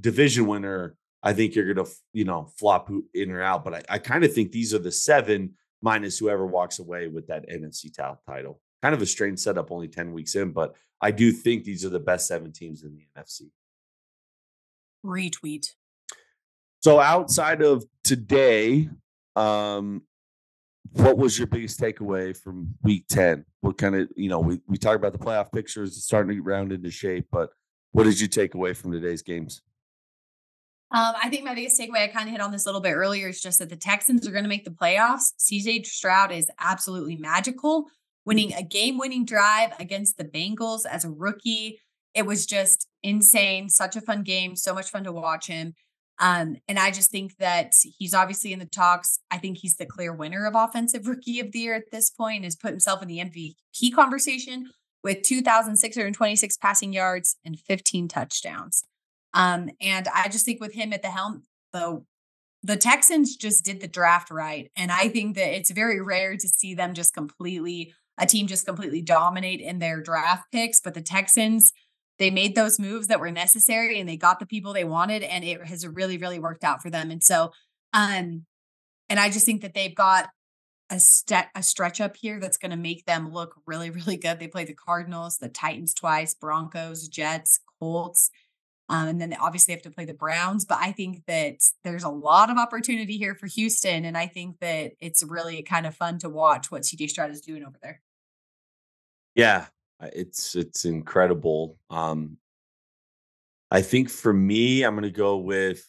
division 0.00 0.46
winner 0.46 0.96
I 1.22 1.32
think 1.32 1.54
you're 1.54 1.72
going 1.72 1.84
to, 1.86 1.92
you 2.12 2.24
know, 2.24 2.48
flop 2.58 2.90
in 3.14 3.30
or 3.30 3.42
out. 3.42 3.64
But 3.64 3.74
I, 3.74 3.82
I 3.90 3.98
kind 3.98 4.24
of 4.24 4.32
think 4.32 4.52
these 4.52 4.72
are 4.74 4.78
the 4.78 4.92
seven 4.92 5.54
minus 5.82 6.18
whoever 6.18 6.46
walks 6.46 6.78
away 6.78 7.08
with 7.08 7.26
that 7.28 7.48
NFC 7.48 7.94
title. 7.94 8.60
Kind 8.82 8.94
of 8.94 9.02
a 9.02 9.06
strange 9.06 9.38
setup, 9.40 9.70
only 9.70 9.88
10 9.88 10.12
weeks 10.12 10.34
in, 10.34 10.52
but 10.52 10.74
I 11.00 11.10
do 11.10 11.32
think 11.32 11.64
these 11.64 11.84
are 11.84 11.90
the 11.90 12.00
best 12.00 12.26
seven 12.26 12.52
teams 12.52 12.82
in 12.82 12.94
the 12.96 13.06
NFC. 13.18 13.50
Retweet. 15.04 15.66
So 16.80 16.98
outside 16.98 17.62
of 17.62 17.84
today, 18.04 18.88
um, 19.36 20.02
what 20.92 21.18
was 21.18 21.38
your 21.38 21.46
biggest 21.46 21.78
takeaway 21.78 22.36
from 22.36 22.74
week 22.82 23.06
10? 23.08 23.44
What 23.60 23.78
kind 23.78 23.94
of, 23.94 24.08
you 24.16 24.28
know, 24.28 24.40
we, 24.40 24.60
we 24.66 24.76
talked 24.76 24.96
about 24.96 25.12
the 25.12 25.18
playoff 25.18 25.52
pictures, 25.52 26.02
starting 26.02 26.30
to 26.30 26.34
get 26.36 26.44
round 26.44 26.72
into 26.72 26.90
shape, 26.90 27.26
but 27.30 27.50
what 27.92 28.04
did 28.04 28.20
you 28.20 28.28
take 28.28 28.54
away 28.54 28.72
from 28.72 28.92
today's 28.92 29.22
games? 29.22 29.62
Um, 30.92 31.14
I 31.22 31.28
think 31.28 31.44
my 31.44 31.54
biggest 31.54 31.80
takeaway, 31.80 32.02
I 32.02 32.08
kind 32.08 32.28
of 32.28 32.32
hit 32.32 32.40
on 32.40 32.50
this 32.50 32.66
a 32.66 32.68
little 32.68 32.80
bit 32.80 32.94
earlier, 32.94 33.28
is 33.28 33.40
just 33.40 33.60
that 33.60 33.68
the 33.68 33.76
Texans 33.76 34.26
are 34.26 34.32
going 34.32 34.42
to 34.44 34.48
make 34.48 34.64
the 34.64 34.72
playoffs. 34.72 35.32
CJ 35.38 35.86
Stroud 35.86 36.32
is 36.32 36.50
absolutely 36.58 37.16
magical, 37.16 37.86
winning 38.24 38.52
a 38.54 38.62
game 38.62 38.98
winning 38.98 39.24
drive 39.24 39.70
against 39.78 40.16
the 40.16 40.24
Bengals 40.24 40.86
as 40.90 41.04
a 41.04 41.10
rookie. 41.10 41.80
It 42.12 42.26
was 42.26 42.44
just 42.44 42.88
insane. 43.04 43.68
Such 43.68 43.94
a 43.94 44.00
fun 44.00 44.24
game. 44.24 44.56
So 44.56 44.74
much 44.74 44.90
fun 44.90 45.04
to 45.04 45.12
watch 45.12 45.46
him. 45.46 45.74
Um, 46.18 46.56
and 46.68 46.78
I 46.78 46.90
just 46.90 47.10
think 47.10 47.36
that 47.38 47.72
he's 47.98 48.12
obviously 48.12 48.52
in 48.52 48.58
the 48.58 48.66
talks. 48.66 49.20
I 49.30 49.38
think 49.38 49.58
he's 49.58 49.76
the 49.76 49.86
clear 49.86 50.12
winner 50.12 50.44
of 50.44 50.54
Offensive 50.54 51.06
Rookie 51.06 51.40
of 51.40 51.52
the 51.52 51.60
Year 51.60 51.74
at 51.74 51.90
this 51.92 52.10
point, 52.10 52.44
has 52.44 52.56
put 52.56 52.70
himself 52.70 53.00
in 53.00 53.08
the 53.08 53.18
MVP 53.18 53.94
conversation 53.94 54.70
with 55.02 55.22
2,626 55.22 56.56
passing 56.58 56.92
yards 56.92 57.36
and 57.44 57.58
15 57.58 58.08
touchdowns. 58.08 58.82
Um, 59.34 59.70
and 59.80 60.08
I 60.14 60.28
just 60.28 60.44
think 60.44 60.60
with 60.60 60.74
him 60.74 60.92
at 60.92 61.02
the 61.02 61.10
helm, 61.10 61.44
the 61.72 62.04
the 62.62 62.76
Texans 62.76 63.36
just 63.36 63.64
did 63.64 63.80
the 63.80 63.88
draft 63.88 64.30
right. 64.30 64.70
And 64.76 64.92
I 64.92 65.08
think 65.08 65.36
that 65.36 65.56
it's 65.56 65.70
very 65.70 66.00
rare 66.00 66.36
to 66.36 66.48
see 66.48 66.74
them 66.74 66.92
just 66.92 67.14
completely, 67.14 67.94
a 68.18 68.26
team 68.26 68.46
just 68.46 68.66
completely 68.66 69.00
dominate 69.00 69.60
in 69.60 69.78
their 69.78 70.02
draft 70.02 70.44
picks. 70.52 70.80
But 70.80 70.94
the 70.94 71.00
Texans, 71.00 71.72
they 72.18 72.30
made 72.30 72.54
those 72.54 72.78
moves 72.78 73.06
that 73.06 73.20
were 73.20 73.30
necessary 73.30 73.98
and 73.98 74.08
they 74.08 74.18
got 74.18 74.40
the 74.40 74.46
people 74.46 74.72
they 74.72 74.84
wanted. 74.84 75.22
And 75.22 75.42
it 75.42 75.64
has 75.66 75.86
really, 75.86 76.18
really 76.18 76.38
worked 76.38 76.64
out 76.64 76.82
for 76.82 76.90
them. 76.90 77.10
And 77.10 77.24
so, 77.24 77.52
um, 77.94 78.44
and 79.08 79.18
I 79.18 79.30
just 79.30 79.46
think 79.46 79.62
that 79.62 79.72
they've 79.72 79.94
got 79.94 80.28
a 80.90 80.98
step 80.98 81.48
a 81.54 81.62
stretch 81.62 82.00
up 82.00 82.16
here 82.16 82.40
that's 82.40 82.58
going 82.58 82.72
to 82.72 82.76
make 82.76 83.06
them 83.06 83.32
look 83.32 83.54
really, 83.66 83.90
really 83.90 84.16
good. 84.16 84.38
They 84.38 84.48
play 84.48 84.64
the 84.64 84.74
Cardinals, 84.74 85.38
the 85.38 85.48
Titans 85.48 85.94
twice, 85.94 86.34
Broncos, 86.34 87.08
Jets, 87.08 87.60
Colts. 87.78 88.30
Um, 88.90 89.06
and 89.06 89.20
then 89.20 89.34
obviously 89.40 89.72
they 89.72 89.76
have 89.76 89.84
to 89.84 89.90
play 89.90 90.04
the 90.04 90.14
Browns. 90.14 90.64
But 90.64 90.78
I 90.80 90.90
think 90.90 91.24
that 91.26 91.62
there's 91.84 92.02
a 92.02 92.08
lot 92.08 92.50
of 92.50 92.58
opportunity 92.58 93.16
here 93.16 93.36
for 93.36 93.46
Houston. 93.46 94.04
And 94.04 94.18
I 94.18 94.26
think 94.26 94.58
that 94.58 94.92
it's 95.00 95.22
really 95.22 95.62
kind 95.62 95.86
of 95.86 95.94
fun 95.94 96.18
to 96.18 96.28
watch 96.28 96.72
what 96.72 96.82
CJ 96.82 97.08
Stroud 97.08 97.30
is 97.30 97.40
doing 97.40 97.64
over 97.64 97.76
there. 97.80 98.02
Yeah, 99.36 99.66
it's 100.02 100.56
it's 100.56 100.84
incredible. 100.84 101.78
Um, 101.88 102.36
I 103.70 103.80
think 103.80 104.10
for 104.10 104.32
me, 104.32 104.82
I'm 104.82 104.94
going 104.94 105.04
to 105.04 105.10
go 105.10 105.38
with. 105.38 105.88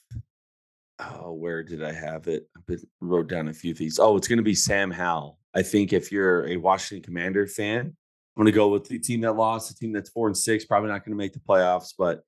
Oh, 1.00 1.34
where 1.34 1.64
did 1.64 1.84
I 1.84 1.92
have 1.92 2.28
it? 2.28 2.48
I 2.56 2.76
wrote 3.00 3.28
down 3.28 3.48
a 3.48 3.54
few 3.54 3.74
things. 3.74 3.98
Oh, 3.98 4.16
it's 4.16 4.28
going 4.28 4.38
to 4.38 4.44
be 4.44 4.54
Sam 4.54 4.92
Howell. 4.92 5.40
I 5.56 5.64
think 5.64 5.92
if 5.92 6.12
you're 6.12 6.48
a 6.48 6.58
Washington 6.58 7.04
Commander 7.04 7.48
fan, 7.48 7.80
I'm 7.80 7.96
going 8.36 8.46
to 8.46 8.52
go 8.52 8.68
with 8.68 8.88
the 8.88 9.00
team 9.00 9.22
that 9.22 9.34
lost, 9.34 9.70
the 9.70 9.74
team 9.74 9.92
that's 9.92 10.12
four 10.12 10.28
and 10.28 10.38
six, 10.38 10.64
probably 10.64 10.90
not 10.90 11.04
going 11.04 11.14
to 11.14 11.18
make 11.18 11.34
the 11.34 11.40
playoffs, 11.40 11.96
but 11.98 12.24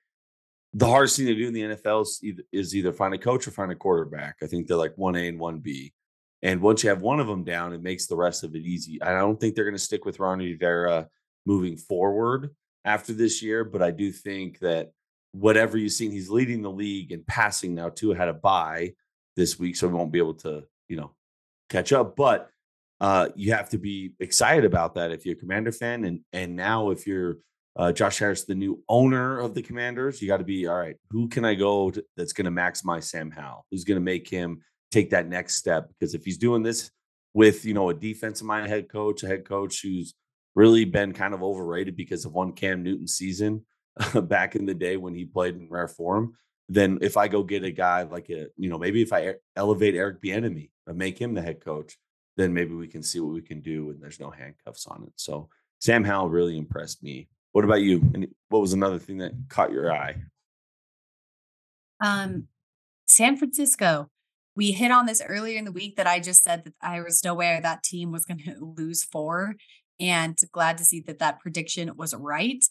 the 0.74 0.88
hardest 0.88 1.18
thing 1.18 1.28
to 1.28 1.36
do 1.36 1.48
in 1.48 1.54
the 1.54 1.62
NFL 1.62 2.02
is 2.02 2.20
either, 2.24 2.44
is 2.52 2.76
either 2.76 2.92
find 2.92 3.14
a 3.14 3.18
coach 3.18 3.48
or 3.48 3.52
find 3.52 3.72
a 3.72 3.76
quarterback. 3.76 4.38
I 4.42 4.48
think 4.48 4.68
they're 4.68 4.78
like 4.78 4.94
one 4.98 5.16
A 5.16 5.28
and 5.28 5.40
one 5.40 5.60
B. 5.60 5.94
And 6.42 6.62
once 6.62 6.84
you 6.84 6.90
have 6.90 7.02
one 7.02 7.20
of 7.20 7.28
them 7.28 7.44
down, 7.44 7.74
it 7.74 7.82
makes 7.82 8.08
the 8.08 8.18
rest 8.18 8.44
of 8.44 8.56
it 8.56 8.64
easy. 8.64 9.02
I 9.02 9.14
don't 9.14 9.40
think 9.40 9.56
they're 9.56 9.64
going 9.64 9.76
to 9.76 9.80
stick 9.80 10.04
with 10.04 10.20
Ronnie 10.20 10.52
Rivera 10.52 11.08
moving 11.46 11.78
forward. 11.78 12.50
after 12.86 13.14
this 13.14 13.42
year, 13.42 13.64
but 13.64 13.82
I 13.82 13.92
do 13.92 14.12
think 14.12 14.60
that 14.60 14.92
whatever 15.32 15.78
you've 15.78 15.94
seen, 15.94 16.12
he's 16.12 16.30
leading 16.30 16.62
the 16.62 16.72
league 16.72 17.12
in 17.12 17.24
passing 17.24 17.74
now 17.76 17.90
too. 17.90 18.12
Had 18.12 18.28
a 18.28 18.34
bye 18.34 18.94
this 19.36 19.58
week, 19.58 19.76
so 19.76 19.88
he 19.88 19.94
won't 19.94 20.12
be 20.12 20.20
able 20.20 20.34
to, 20.36 20.64
you 20.90 20.98
know, 20.98 21.14
catch 21.70 21.94
up. 21.94 22.16
But 22.16 22.50
uh, 23.00 23.30
you 23.36 23.54
have 23.54 23.70
to 23.70 23.78
be 23.78 24.14
excited 24.20 24.66
about 24.66 24.96
that 24.96 25.12
if 25.12 25.26
you're 25.26 25.36
a 25.36 25.40
Commander 25.40 25.72
fan, 25.72 26.04
and 26.04 26.22
and 26.34 26.56
now 26.56 26.90
if 26.90 27.08
you're 27.08 27.38
uh, 27.76 27.92
Josh 27.92 28.20
Harris, 28.20 28.44
the 28.44 28.56
new 28.56 28.84
owner 28.88 29.40
of 29.40 29.56
the 29.56 29.62
Commanders, 29.62 30.22
you 30.22 30.28
got 30.28 30.38
to 30.38 30.44
be 30.44 30.68
all 30.68 30.78
right. 30.78 30.96
Who 31.10 31.28
can 31.28 31.44
I 31.44 31.56
go 31.56 31.90
to, 31.92 32.04
that's 32.16 32.34
going 32.34 32.46
to 32.46 32.52
maximize 32.52 33.04
Sam 33.04 33.32
Howell? 33.32 33.66
Who's 33.72 33.84
going 33.84 33.96
to 33.96 34.04
make 34.04 34.30
him 34.30 34.62
take 34.92 35.10
that 35.10 35.28
next 35.28 35.56
step? 35.56 35.90
Because 35.90 36.14
if 36.14 36.24
he's 36.24 36.38
doing 36.38 36.62
this 36.62 36.92
with 37.34 37.66
you 37.66 37.74
know 37.74 37.90
a 37.90 37.94
defensive 37.94 38.46
minded 38.46 38.70
head 38.70 38.90
coach, 38.90 39.24
a 39.24 39.28
head 39.28 39.46
coach 39.46 39.82
who's 39.82 40.14
really 40.56 40.86
been 40.86 41.14
kind 41.14 41.34
of 41.34 41.42
overrated 41.42 41.96
because 41.96 42.26
of 42.26 42.34
one 42.34 42.54
Cam 42.54 42.84
Newton 42.84 43.08
season 43.08 43.66
back 44.24 44.56
in 44.56 44.66
the 44.66 44.76
day 44.76 44.98
when 44.98 45.16
he 45.16 45.26
played 45.26 45.56
in 45.56 45.68
rare 45.70 45.88
form, 45.88 46.34
then 46.70 47.00
if 47.02 47.18
I 47.18 47.28
go 47.28 47.42
get 47.42 47.64
a 47.64 47.72
guy 47.72 48.04
like 48.04 48.30
a 48.30 48.48
you 48.56 48.70
know 48.70 48.78
maybe 48.78 49.02
if 49.02 49.12
I 49.12 49.36
elevate 49.56 49.96
Eric 49.96 50.22
Bieniemy 50.22 50.70
and 50.86 50.98
make 50.98 51.20
him 51.20 51.34
the 51.34 51.42
head 51.42 51.64
coach, 51.64 51.98
then 52.38 52.54
maybe 52.54 52.76
we 52.76 52.88
can 52.88 53.02
see 53.02 53.20
what 53.20 53.34
we 53.34 53.42
can 53.42 53.62
do 53.62 53.90
and 53.90 54.00
there's 54.00 54.20
no 54.20 54.30
handcuffs 54.30 54.86
on 54.86 55.04
it. 55.08 55.14
So 55.16 55.50
Sam 55.80 56.04
Howell 56.04 56.30
really 56.30 56.58
impressed 56.58 57.02
me 57.02 57.30
what 57.54 57.64
about 57.64 57.82
you? 57.82 58.02
And 58.14 58.28
what 58.50 58.62
was 58.62 58.74
another 58.74 59.00
thing 59.00 59.20
that 59.20 59.32
caught 59.48 59.72
your 59.72 59.94
eye? 59.94 60.16
Um, 62.02 62.48
San 63.06 63.38
Francisco. 63.38 64.10
We 64.56 64.72
hit 64.72 64.92
on 64.92 65.08
this 65.08 65.22
earlier 65.26 65.58
in 65.58 65.66
the 65.66 65.72
week 65.72 65.96
that 65.96 66.06
I 66.06 66.20
just 66.20 66.44
said 66.44 66.64
that 66.66 66.74
I 66.80 67.02
was 67.02 67.24
nowhere 67.24 67.60
that 67.62 67.82
team 67.82 68.12
was 68.12 68.26
going 68.26 68.40
to 68.46 68.74
lose 68.78 69.04
four, 69.04 69.56
and 70.00 70.38
glad 70.52 70.78
to 70.80 70.84
see 70.84 71.00
that 71.02 71.20
that 71.20 71.40
prediction 71.40 71.96
was 71.96 72.14
right. 72.14 72.64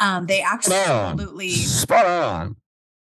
Um, 0.00 0.26
they 0.26 0.42
actually 0.42 0.76
absolutely 0.76 1.50
spot 1.50 2.06
on. 2.06 2.56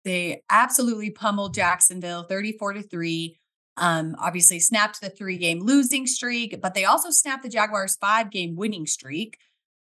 They 0.05 0.43
absolutely 0.51 1.11
pummeled 1.11 1.55
Jacksonville, 1.55 2.25
thirty-four 2.25 2.75
to 2.75 2.83
three. 2.83 3.39
Um, 3.77 4.17
obviously 4.19 4.59
snapped 4.59 5.01
the 5.01 5.09
three-game 5.09 5.61
losing 5.61 6.09
streak, 6.09 6.61
but 6.61 6.75
they 6.75 6.85
also 6.85 7.11
snapped 7.11 7.45
the 7.45 7.49
Jaguars' 7.49 7.95
five-game 7.95 8.57
winning 8.57 8.87
streak. 8.87 9.39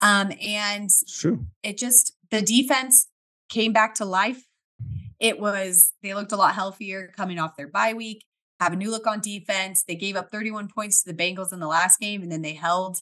Um, 0.04 0.32
and 0.40 0.90
true. 1.08 1.46
it 1.62 1.78
just 1.78 2.14
the 2.30 2.42
defense 2.42 3.08
came 3.48 3.72
back 3.72 3.94
to 3.94 4.04
life. 4.04 4.44
It 5.18 5.40
was 5.40 5.92
they 6.02 6.12
looked 6.12 6.32
a 6.32 6.36
lot 6.36 6.54
healthier 6.54 7.10
coming 7.16 7.38
off 7.38 7.56
their 7.56 7.68
bye 7.68 7.94
week, 7.94 8.22
have 8.60 8.74
a 8.74 8.76
new 8.76 8.90
look 8.90 9.06
on 9.06 9.20
defense. 9.20 9.82
They 9.82 9.94
gave 9.94 10.14
up 10.14 10.30
31 10.30 10.68
points 10.68 11.02
to 11.02 11.12
the 11.12 11.16
Bengals 11.16 11.54
in 11.54 11.60
the 11.60 11.66
last 11.66 12.00
game, 12.00 12.22
and 12.22 12.30
then 12.30 12.42
they 12.42 12.52
held 12.52 12.98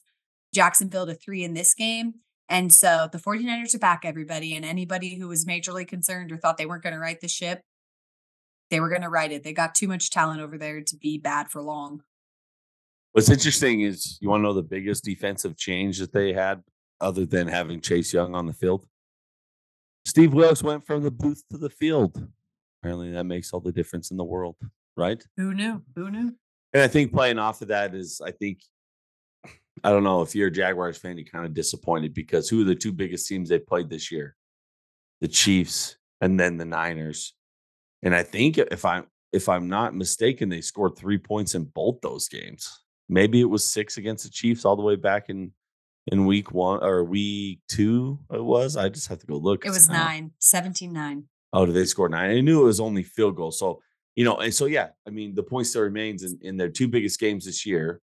Jacksonville 0.55 1.05
to 1.05 1.13
three 1.13 1.43
in 1.43 1.53
this 1.53 1.73
game. 1.73 2.13
And 2.47 2.73
so 2.73 3.09
the 3.11 3.17
49ers 3.17 3.75
are 3.75 3.79
back, 3.79 4.05
everybody. 4.05 4.55
And 4.55 4.63
anybody 4.63 5.15
who 5.15 5.27
was 5.27 5.45
majorly 5.45 5.87
concerned 5.87 6.31
or 6.31 6.37
thought 6.37 6.57
they 6.57 6.65
weren't 6.65 6.83
going 6.83 6.93
to 6.93 6.99
right 6.99 7.19
the 7.19 7.27
ship, 7.27 7.61
they 8.69 8.79
were 8.79 8.89
going 8.89 9.01
to 9.01 9.09
right 9.09 9.31
it. 9.31 9.43
They 9.43 9.53
got 9.53 9.75
too 9.75 9.87
much 9.87 10.09
talent 10.09 10.39
over 10.39 10.57
there 10.57 10.81
to 10.81 10.97
be 10.97 11.17
bad 11.17 11.49
for 11.49 11.61
long. 11.61 12.03
What's 13.11 13.29
interesting 13.29 13.81
is 13.81 14.17
you 14.21 14.29
want 14.29 14.41
to 14.41 14.43
know 14.43 14.53
the 14.53 14.63
biggest 14.63 15.03
defensive 15.03 15.57
change 15.57 15.99
that 15.99 16.13
they 16.13 16.33
had 16.33 16.63
other 17.03 17.25
than 17.25 17.47
having 17.47 17.81
Chase 17.81 18.13
Young 18.13 18.33
on 18.33 18.45
the 18.45 18.53
field. 18.53 18.87
Steve 20.05 20.33
Wilks 20.33 20.63
went 20.63 20.85
from 20.85 21.03
the 21.03 21.11
booth 21.11 21.43
to 21.51 21.57
the 21.57 21.69
field. 21.69 22.27
Apparently, 22.81 23.11
that 23.11 23.25
makes 23.25 23.53
all 23.53 23.59
the 23.59 23.71
difference 23.71 24.11
in 24.11 24.17
the 24.17 24.23
world, 24.23 24.55
right? 24.97 25.23
Who 25.37 25.53
knew? 25.53 25.81
Who 25.95 26.09
knew? 26.09 26.33
And 26.73 26.81
I 26.81 26.87
think 26.87 27.13
playing 27.13 27.39
off 27.39 27.61
of 27.61 27.67
that 27.69 27.93
is, 27.93 28.21
I 28.25 28.31
think, 28.31 28.59
I 29.83 29.89
don't 29.89 30.03
know 30.03 30.21
if 30.21 30.35
you're 30.35 30.47
a 30.47 30.51
Jaguars 30.51 30.97
fan, 30.97 31.17
you're 31.17 31.25
kind 31.25 31.45
of 31.45 31.53
disappointed 31.53 32.13
because 32.13 32.49
who 32.49 32.61
are 32.61 32.65
the 32.65 32.75
two 32.75 32.91
biggest 32.91 33.27
teams 33.27 33.49
they 33.49 33.59
played 33.59 33.89
this 33.89 34.11
year? 34.11 34.35
The 35.21 35.27
Chiefs 35.27 35.97
and 36.19 36.39
then 36.39 36.57
the 36.57 36.65
Niners. 36.65 37.33
And 38.01 38.15
I 38.15 38.23
think 38.23 38.57
if 38.57 38.85
I'm 38.85 39.05
if 39.31 39.49
I'm 39.49 39.67
not 39.67 39.95
mistaken, 39.95 40.49
they 40.49 40.61
scored 40.61 40.97
three 40.97 41.17
points 41.17 41.55
in 41.55 41.63
both 41.63 42.01
those 42.01 42.27
games. 42.27 42.69
Maybe 43.09 43.41
it 43.41 43.49
was 43.49 43.69
six 43.69 43.97
against 43.97 44.25
the 44.25 44.29
Chiefs 44.29 44.63
all 44.65 44.75
the 44.75 44.83
way 44.83 44.95
back 44.95 45.29
in 45.29 45.51
in 46.07 46.25
week 46.25 46.51
one 46.51 46.83
or 46.83 47.03
week 47.03 47.59
two 47.67 48.19
it 48.31 48.43
was 48.43 48.75
i 48.75 48.89
just 48.89 49.07
have 49.07 49.19
to 49.19 49.27
go 49.27 49.35
look 49.35 49.65
it 49.65 49.69
was 49.69 49.89
nine 49.89 50.31
17 50.39 50.91
9 50.91 51.23
oh 51.53 51.65
did 51.65 51.75
they 51.75 51.85
score 51.85 52.09
nine? 52.09 52.37
I 52.37 52.41
knew 52.41 52.61
it 52.61 52.65
was 52.65 52.79
only 52.79 53.03
field 53.03 53.35
goal 53.35 53.51
so 53.51 53.81
you 54.15 54.25
know 54.25 54.37
and 54.37 54.53
so 54.53 54.65
yeah 54.65 54.89
i 55.07 55.09
mean 55.09 55.33
the 55.33 55.43
point 55.43 55.67
still 55.67 55.81
remains 55.81 56.23
in, 56.23 56.37
in 56.41 56.57
their 56.57 56.69
two 56.69 56.87
biggest 56.87 57.19
games 57.19 57.45
this 57.45 57.65
year 57.65 58.01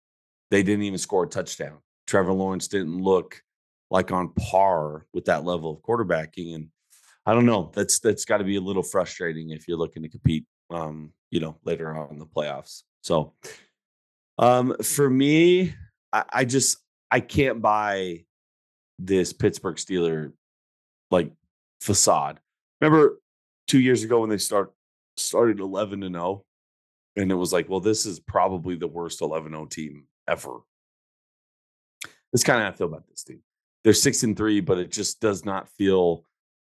they 0.50 0.62
didn't 0.62 0.84
even 0.84 0.98
score 0.98 1.24
a 1.24 1.28
touchdown. 1.28 1.76
Trevor 2.06 2.32
lawrence 2.32 2.68
didn't 2.68 3.02
look 3.02 3.42
like 3.90 4.12
on 4.12 4.30
par 4.30 5.06
with 5.12 5.26
that 5.26 5.44
level 5.44 5.70
of 5.70 5.82
quarterbacking 5.82 6.54
and 6.54 6.68
i 7.26 7.32
don't 7.32 7.46
know 7.46 7.70
that's 7.74 7.98
that's 8.00 8.24
got 8.24 8.38
to 8.38 8.44
be 8.44 8.56
a 8.56 8.60
little 8.60 8.82
frustrating 8.82 9.50
if 9.50 9.66
you're 9.66 9.78
looking 9.78 10.02
to 10.02 10.08
compete 10.08 10.44
um 10.70 11.12
you 11.30 11.40
know 11.40 11.58
later 11.64 11.96
on 11.96 12.10
in 12.10 12.18
the 12.18 12.26
playoffs 12.26 12.82
so 13.02 13.32
um 14.38 14.76
for 14.82 15.08
me 15.08 15.74
I, 16.12 16.24
I 16.32 16.44
just 16.44 16.78
I 17.10 17.20
can't 17.20 17.62
buy 17.62 18.24
this 18.98 19.32
Pittsburgh 19.32 19.76
Steeler 19.76 20.32
like 21.10 21.32
facade. 21.80 22.40
Remember 22.80 23.18
two 23.66 23.80
years 23.80 24.02
ago 24.02 24.20
when 24.20 24.30
they 24.30 24.38
start 24.38 24.72
started 25.16 25.60
11 25.60 26.02
and 26.02 26.14
0 26.14 26.44
and 27.16 27.32
it 27.32 27.34
was 27.34 27.52
like, 27.52 27.68
well, 27.68 27.80
this 27.80 28.06
is 28.06 28.20
probably 28.20 28.76
the 28.76 28.86
worst 28.86 29.20
11 29.20 29.50
0 29.50 29.66
team 29.66 30.04
ever. 30.28 30.58
That's 32.32 32.44
kind 32.44 32.60
of 32.60 32.64
how 32.66 32.70
I 32.70 32.76
feel 32.76 32.86
about 32.86 33.08
this 33.08 33.24
team. 33.24 33.40
They're 33.82 33.92
six 33.92 34.22
and 34.22 34.36
three, 34.36 34.60
but 34.60 34.78
it 34.78 34.92
just 34.92 35.20
does 35.20 35.44
not 35.44 35.68
feel 35.70 36.24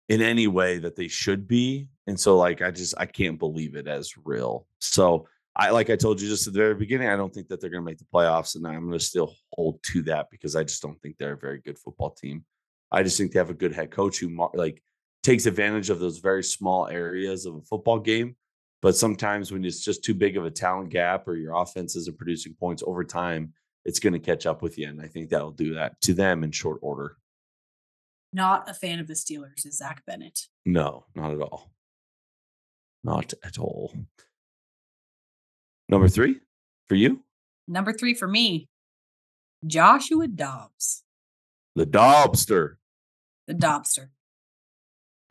in 0.07 0.21
any 0.21 0.47
way 0.47 0.77
that 0.79 0.95
they 0.95 1.07
should 1.07 1.47
be. 1.47 1.87
And 2.07 2.19
so, 2.19 2.37
like, 2.37 2.61
I 2.61 2.71
just 2.71 2.93
I 2.97 3.05
can't 3.05 3.39
believe 3.39 3.75
it 3.75 3.87
as 3.87 4.13
real. 4.23 4.67
So 4.79 5.27
I 5.59 5.71
like 5.71 5.89
I 5.89 5.97
told 5.97 6.21
you 6.21 6.29
just 6.29 6.47
at 6.47 6.53
the 6.53 6.59
very 6.59 6.73
beginning, 6.73 7.09
I 7.09 7.17
don't 7.17 7.33
think 7.33 7.49
that 7.49 7.59
they're 7.59 7.69
going 7.69 7.83
to 7.83 7.85
make 7.85 7.97
the 7.97 8.05
playoffs, 8.13 8.55
and 8.55 8.65
I'm 8.65 8.87
going 8.87 8.97
to 8.97 9.03
still 9.03 9.35
hold 9.51 9.83
to 9.91 10.01
that 10.03 10.27
because 10.31 10.55
I 10.55 10.63
just 10.63 10.81
don't 10.81 10.97
think 11.01 11.17
they're 11.17 11.33
a 11.33 11.37
very 11.37 11.59
good 11.59 11.77
football 11.77 12.11
team. 12.11 12.45
I 12.93 13.03
just 13.03 13.17
think 13.17 13.33
they 13.33 13.39
have 13.39 13.49
a 13.49 13.53
good 13.53 13.73
head 13.73 13.91
coach 13.91 14.19
who 14.19 14.49
like 14.53 14.81
takes 15.21 15.47
advantage 15.47 15.89
of 15.89 15.99
those 15.99 16.19
very 16.19 16.45
small 16.45 16.87
areas 16.87 17.45
of 17.45 17.55
a 17.55 17.61
football 17.61 17.99
game. 17.99 18.37
But 18.81 18.95
sometimes 18.95 19.51
when 19.51 19.65
it's 19.65 19.83
just 19.83 20.01
too 20.01 20.13
big 20.13 20.37
of 20.37 20.45
a 20.45 20.51
talent 20.51 20.91
gap 20.91 21.27
or 21.27 21.35
your 21.35 21.61
offense 21.61 21.97
isn't 21.97 22.17
producing 22.17 22.55
points 22.57 22.81
over 22.87 23.03
time, 23.03 23.51
it's 23.83 23.99
going 23.99 24.13
to 24.13 24.19
catch 24.19 24.45
up 24.45 24.61
with 24.61 24.77
you, 24.77 24.87
and 24.87 25.01
I 25.01 25.07
think 25.07 25.29
that'll 25.29 25.51
do 25.51 25.73
that 25.73 25.99
to 26.03 26.13
them 26.13 26.45
in 26.45 26.51
short 26.51 26.79
order. 26.81 27.17
Not 28.31 28.69
a 28.69 28.73
fan 28.73 28.99
of 28.99 29.07
the 29.07 29.13
Steelers, 29.13 29.65
is 29.65 29.77
Zach 29.77 30.03
Bennett. 30.07 30.39
No, 30.65 31.03
not 31.15 31.33
at 31.33 31.41
all. 31.41 31.69
Not 33.03 33.33
at 33.43 33.59
all. 33.59 33.93
Number 35.89 36.07
three 36.07 36.39
for 36.87 36.95
you? 36.95 37.23
Number 37.67 37.91
three 37.91 38.13
for 38.13 38.27
me, 38.27 38.69
Joshua 39.65 40.27
Dobbs. 40.27 41.03
The 41.75 41.85
Dobster. 41.85 42.75
The 43.47 43.55
Dobster. 43.55 44.09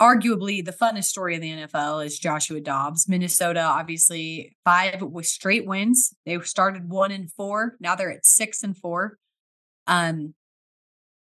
Arguably, 0.00 0.64
the 0.64 0.72
funnest 0.72 1.04
story 1.04 1.34
in 1.34 1.40
the 1.40 1.50
NFL 1.50 2.04
is 2.04 2.18
Joshua 2.18 2.60
Dobbs. 2.60 3.08
Minnesota, 3.08 3.60
obviously, 3.60 4.56
five 4.64 5.02
with 5.02 5.26
straight 5.26 5.66
wins. 5.66 6.14
They 6.26 6.38
started 6.40 6.88
one 6.88 7.10
and 7.10 7.32
four. 7.32 7.76
Now 7.80 7.96
they're 7.96 8.12
at 8.12 8.26
six 8.26 8.62
and 8.62 8.76
four. 8.76 9.18
Um, 9.86 10.34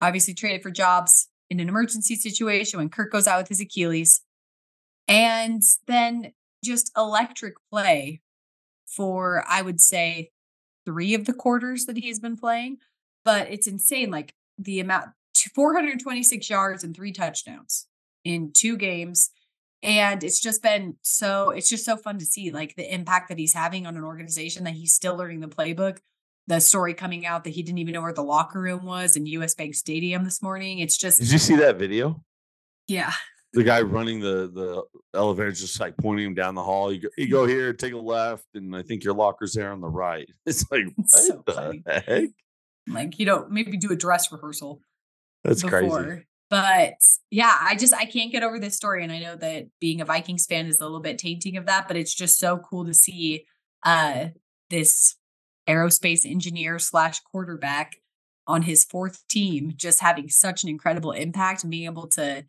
obviously 0.02 0.34
traded 0.34 0.64
for 0.64 0.72
Dobbs 0.72 1.30
in 1.50 1.60
an 1.60 1.70
emergency 1.70 2.16
situation 2.16 2.80
when 2.80 2.90
Kirk 2.90 3.12
goes 3.12 3.28
out 3.28 3.40
with 3.40 3.50
his 3.50 3.62
Achilles. 3.62 4.22
And 5.08 5.62
then 5.88 6.34
just 6.64 6.92
electric 6.98 7.56
play 7.72 8.22
for 8.96 9.44
I 9.48 9.62
would 9.62 9.80
say 9.80 10.32
three 10.86 11.14
of 11.14 11.26
the 11.26 11.34
quarters 11.34 11.86
that 11.86 11.98
he's 11.98 12.20
been 12.20 12.38
playing. 12.38 12.78
But 13.26 13.50
it's 13.50 13.68
insane, 13.68 14.12
like 14.12 14.34
the 14.58 14.80
amount 14.80 15.10
426 15.56 16.50
yards 16.50 16.84
and 16.84 16.96
three 16.96 17.12
touchdowns 17.12 17.88
in 18.24 18.52
two 18.54 18.78
games. 18.78 19.30
And 19.82 20.24
it's 20.24 20.40
just 20.40 20.64
been 20.64 20.96
so, 21.02 21.50
it's 21.50 21.70
just 21.70 21.86
so 21.86 21.98
fun 21.98 22.18
to 22.20 22.26
see 22.26 22.52
like 22.52 22.76
the 22.76 22.94
impact 22.94 23.30
that 23.30 23.38
he's 23.38 23.54
having 23.54 23.86
on 23.86 23.98
an 23.98 24.04
organization 24.04 24.64
that 24.64 24.74
he's 24.74 24.94
still 24.94 25.16
learning 25.16 25.42
the 25.42 25.48
playbook. 25.48 25.98
The 26.48 26.60
story 26.60 26.94
coming 26.94 27.26
out 27.26 27.46
that 27.46 27.52
he 27.52 27.64
didn't 27.64 27.80
even 27.80 27.94
know 27.94 28.02
where 28.02 28.14
the 28.14 28.24
locker 28.24 28.60
room 28.60 28.86
was 28.86 29.16
in 29.16 29.26
US 29.26 29.56
Bank 29.56 29.76
Stadium 29.76 30.26
this 30.26 30.42
morning. 30.42 30.80
It's 30.80 30.98
just 30.98 31.20
Did 31.20 31.32
you 31.32 31.38
see 31.38 31.56
that 31.58 31.78
video? 31.78 32.22
Yeah 32.88 33.14
the 33.54 33.64
guy 33.64 33.82
running 33.82 34.20
the 34.20 34.52
the 34.54 34.84
elevator 35.14 35.50
is 35.50 35.62
just 35.62 35.80
like 35.80 35.96
pointing 35.98 36.26
him 36.26 36.34
down 36.34 36.56
the 36.56 36.64
hall. 36.64 36.92
You 36.92 37.02
go, 37.02 37.10
you 37.18 37.30
go 37.30 37.46
here, 37.46 37.72
take 37.74 37.94
a 37.94 37.98
left, 37.98 38.46
and 38.56 38.76
I 38.76 38.82
think 38.82 39.04
your 39.04 39.14
locker's 39.14 39.54
there 39.54 39.72
on 39.72 39.82
the 39.82 39.90
right. 39.90 40.30
It's 40.46 40.70
like 40.72 40.86
it's 40.98 41.28
so 41.28 41.44
the 41.46 42.04
heck? 42.06 42.30
Like 42.88 43.20
you 43.20 43.26
know, 43.26 43.46
maybe 43.50 43.78
do 43.78 43.92
a 43.92 43.96
dress 43.96 44.32
rehearsal. 44.32 44.82
That's 45.44 45.62
before. 45.62 46.04
crazy. 46.04 46.26
But 46.50 46.96
yeah, 47.32 47.58
I 47.62 47.76
just 47.76 47.94
I 47.94 48.06
can't 48.06 48.32
get 48.32 48.44
over 48.44 48.60
this 48.60 48.76
story, 48.76 49.04
and 49.04 49.12
I 49.12 49.20
know 49.20 49.36
that 49.36 49.68
being 49.80 50.02
a 50.02 50.06
Vikings 50.06 50.46
fan 50.46 50.68
is 50.68 50.80
a 50.80 50.84
little 50.84 51.00
bit 51.00 51.18
tainting 51.18 51.58
of 51.58 51.68
that, 51.68 51.88
but 51.88 51.98
it's 51.98 52.14
just 52.14 52.40
so 52.40 52.58
cool 52.58 52.86
to 52.86 52.94
see 52.94 53.46
uh 53.86 54.28
this 54.70 55.16
aerospace 55.68 56.26
engineer 56.26 56.80
slash 56.80 57.20
quarterback 57.20 57.98
on 58.48 58.64
his 58.64 58.84
fourth 58.84 59.26
team, 59.30 59.74
just 59.76 60.02
having 60.02 60.28
such 60.28 60.64
an 60.64 60.70
incredible 60.70 61.12
impact 61.12 61.64
and 61.64 61.72
being 61.72 61.86
able 61.86 62.08
to 62.08 62.44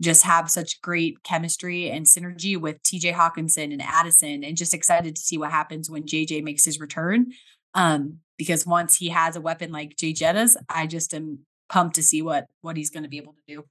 just 0.00 0.22
have 0.24 0.50
such 0.50 0.80
great 0.80 1.22
chemistry 1.22 1.90
and 1.90 2.06
synergy 2.06 2.56
with 2.60 2.82
TJ 2.82 3.14
Hockenson 3.14 3.72
and 3.72 3.82
Addison, 3.82 4.44
and 4.44 4.56
just 4.56 4.74
excited 4.74 5.16
to 5.16 5.22
see 5.22 5.38
what 5.38 5.50
happens 5.50 5.90
when 5.90 6.04
JJ 6.04 6.42
makes 6.44 6.64
his 6.64 6.80
return. 6.80 7.32
Um, 7.74 8.18
because 8.36 8.66
once 8.66 8.96
he 8.96 9.08
has 9.08 9.36
a 9.36 9.40
weapon 9.40 9.72
like 9.72 9.96
Jay 9.96 10.12
Jettas, 10.12 10.56
I 10.68 10.86
just 10.86 11.12
am 11.12 11.40
pumped 11.68 11.96
to 11.96 12.02
see 12.02 12.22
what 12.22 12.46
what 12.60 12.76
he's 12.76 12.90
going 12.90 13.02
to 13.02 13.08
be 13.08 13.18
able 13.18 13.34
to 13.34 13.54
do. 13.54 13.64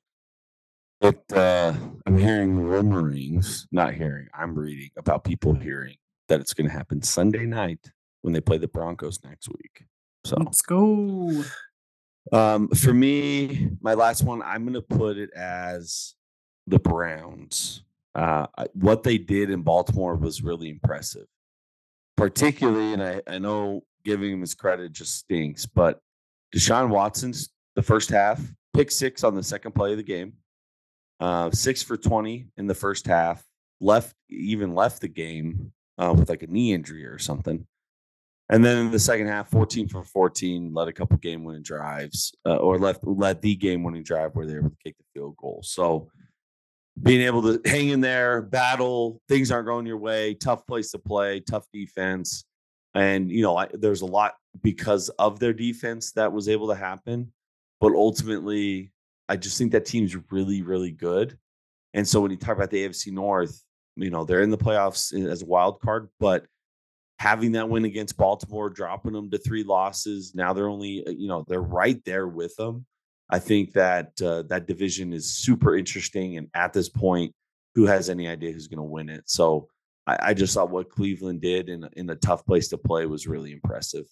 But 1.00 1.24
uh, 1.32 1.74
I'm 2.06 2.18
hearing 2.18 2.56
rumorings, 2.56 3.68
not 3.72 3.94
hearing, 3.94 4.28
I'm 4.34 4.56
reading 4.56 4.90
about 4.98 5.24
people 5.24 5.54
hearing 5.54 5.96
that 6.28 6.42
it's 6.42 6.54
going 6.54 6.68
to 6.68 6.74
happen 6.74 7.02
Sunday 7.04 7.46
night 7.46 7.92
when 8.22 8.34
they 8.34 8.42
play 8.42 8.58
the 8.58 8.68
Broncos 8.68 9.24
next 9.24 9.48
week. 9.48 9.86
So 10.26 10.38
let's 10.40 10.62
go. 10.62 11.44
Um, 12.32 12.68
for 12.70 12.94
me, 12.94 13.70
my 13.82 13.94
last 13.94 14.24
one, 14.24 14.42
I'm 14.42 14.64
going 14.64 14.74
to 14.74 14.82
put 14.82 15.18
it 15.18 15.32
as 15.34 16.16
the 16.66 16.80
Browns. 16.80 17.84
Uh, 18.14 18.48
what 18.74 19.04
they 19.04 19.18
did 19.18 19.50
in 19.50 19.62
Baltimore 19.62 20.16
was 20.16 20.44
really 20.44 20.70
impressive, 20.70 21.28
particularly, 22.16 22.94
and 22.94 23.04
I, 23.04 23.22
I 23.28 23.38
know 23.38 23.84
giving 24.04 24.34
him 24.34 24.42
his 24.42 24.56
credit 24.56 24.92
just 24.92 25.16
stinks, 25.16 25.66
but 25.66 26.00
Deshaun 26.56 26.90
Watson's 26.90 27.50
the 27.76 27.84
first 27.84 28.10
half, 28.10 28.42
pick 28.74 28.90
six 28.90 29.24
on 29.24 29.36
the 29.36 29.44
second 29.44 29.74
play 29.74 29.92
of 29.92 29.98
the 29.98 30.04
game, 30.04 30.34
uh, 31.20 31.52
six 31.52 31.84
for 31.84 31.96
20 31.96 32.48
in 32.58 32.68
the 32.68 32.74
first 32.74 33.06
half, 33.06 33.44
left, 33.80 34.16
even 34.30 34.74
left 34.74 35.02
the 35.02 35.08
game 35.08 35.72
uh, 35.98 36.14
with 36.18 36.30
like 36.30 36.44
a 36.44 36.48
knee 36.48 36.74
injury 36.74 37.06
or 37.06 37.20
something. 37.20 37.68
And 38.50 38.64
then 38.64 38.78
in 38.78 38.92
the 38.92 39.00
second 39.00 39.28
half, 39.28 39.50
14 39.50 39.90
for 39.90 40.04
14, 40.04 40.74
led 40.74 40.88
a 40.88 40.94
couple 40.94 41.18
game 41.18 41.44
winning 41.44 41.64
drives, 41.64 42.34
uh, 42.46 42.56
or 42.56 42.80
left 42.80 43.06
led 43.06 43.42
the 43.42 43.56
game 43.56 43.84
winning 43.84 44.04
drive 44.04 44.36
where 44.36 44.46
they 44.46 44.54
were 44.54 44.60
able 44.60 44.70
to 44.70 44.78
kick 44.84 44.96
the 44.98 45.04
field 45.14 45.36
goal. 45.38 45.62
So 45.64 46.10
being 47.02 47.22
able 47.22 47.42
to 47.44 47.62
hang 47.70 47.90
in 47.90 48.02
there, 48.02 48.42
battle, 48.42 49.22
things 49.28 49.52
aren't 49.52 49.68
going 49.68 49.86
your 49.86 49.98
way, 49.98 50.34
tough 50.34 50.66
place 50.66 50.92
to 50.92 51.00
play, 51.00 51.42
tough 51.42 51.66
defense. 51.74 52.46
And, 52.96 53.30
you 53.30 53.42
know, 53.42 53.58
I, 53.58 53.68
there's 53.74 54.02
a 54.02 54.06
lot 54.06 54.36
because 54.64 55.10
of 55.10 55.40
their 55.40 55.54
defense 55.54 56.14
that 56.14 56.32
was 56.32 56.50
able 56.50 56.70
to 56.70 56.76
happen. 56.76 57.32
But 57.80 57.94
ultimately, 57.94 58.92
I 59.30 59.36
just 59.36 59.58
think 59.58 59.74
that 59.74 59.86
team's 59.86 60.16
really, 60.32 60.62
really 60.62 60.92
good. 60.92 61.38
And 61.94 62.08
so 62.08 62.22
when 62.22 62.32
you 62.32 62.38
talk 62.38 62.56
about 62.56 62.72
the 62.72 62.88
AFC 62.88 63.12
North, 63.12 63.62
you 63.96 64.10
know, 64.10 64.24
they're 64.24 64.42
in 64.42 64.50
the 64.50 64.58
playoffs 64.58 65.14
as 65.30 65.42
a 65.42 65.46
wild 65.46 65.82
card, 65.82 66.10
but 66.20 66.46
having 67.20 67.54
that 67.54 67.68
win 67.68 67.86
against 67.86 68.18
Baltimore, 68.18 68.70
dropping 68.70 69.14
them 69.14 69.30
to 69.32 69.38
three 69.38 69.64
losses, 69.64 70.34
now 70.36 70.54
they're 70.54 70.70
only, 70.70 71.06
uh, 71.06 71.12
you 71.12 71.28
know, 71.28 71.44
they're 71.48 71.62
right 71.62 72.04
there 72.06 72.28
with 72.28 72.56
them. 72.56 72.86
I 73.30 73.40
think 73.40 73.74
that 73.74 74.22
uh, 74.22 74.44
that 74.44 74.68
division 74.68 75.14
is 75.14 75.34
super 75.34 75.76
interesting. 75.76 76.38
And 76.38 76.48
at 76.54 76.74
this 76.74 76.90
point, 76.90 77.34
who 77.76 77.86
has 77.86 78.10
any 78.10 78.28
idea 78.28 78.52
who's 78.52 78.68
going 78.68 78.78
to 78.78 78.84
win 78.84 79.10
it? 79.10 79.24
So 79.26 79.68
I, 80.06 80.18
I, 80.22 80.34
just 80.34 80.54
thought 80.54 80.70
what 80.70 80.90
Cleveland 80.90 81.42
did 81.42 81.70
in, 81.70 81.88
in 81.94 82.10
a 82.10 82.16
tough 82.16 82.46
place 82.46 82.70
to 82.70 82.78
play 82.78 83.06
was 83.06 83.28
really 83.28 83.52
impressive. 83.52 84.06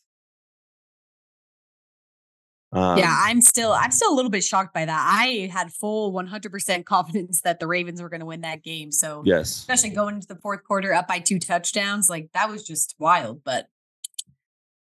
Um, 2.72 2.98
yeah, 2.98 3.16
I'm 3.24 3.42
still 3.42 3.72
I'm 3.72 3.92
still 3.92 4.12
a 4.12 4.16
little 4.16 4.32
bit 4.32 4.44
shocked 4.44 4.74
by 4.74 4.86
that. 4.86 5.08
I 5.10 5.50
had 5.52 5.72
full 5.72 6.12
100% 6.12 6.86
confidence 6.86 7.42
that 7.42 7.60
the 7.60 7.68
Ravens 7.68 8.02
were 8.02 8.10
going 8.10 8.20
to 8.20 8.26
win 8.26 8.42
that 8.42 8.64
game. 8.64 8.92
So 8.92 9.24
yes, 9.26 9.50
especially 9.50 9.92
going 9.92 10.16
into 10.16 10.28
the 10.28 10.36
fourth 10.36 10.64
quarter 10.64 10.94
up 10.94 11.08
by 11.08 11.20
two 11.20 11.40
touchdowns, 11.40 12.10
like 12.10 12.32
that 12.34 12.50
was 12.50 12.66
just 12.66 12.96
wild. 13.00 13.44
But 13.44 13.68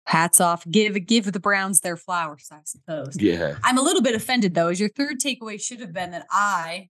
hats 0.06 0.40
off, 0.40 0.68
give 0.70 1.06
give 1.06 1.30
the 1.32 1.40
Browns 1.40 1.80
their 1.80 1.96
flowers, 1.96 2.48
I 2.50 2.60
suppose. 2.64 3.16
Yeah, 3.20 3.56
I'm 3.62 3.78
a 3.78 3.82
little 3.82 4.02
bit 4.02 4.14
offended 4.14 4.54
though. 4.54 4.68
As 4.68 4.80
your 4.80 4.88
third 4.88 5.20
takeaway 5.20 5.60
should 5.60 5.80
have 5.80 5.92
been 5.92 6.10
that 6.12 6.26
I, 6.30 6.88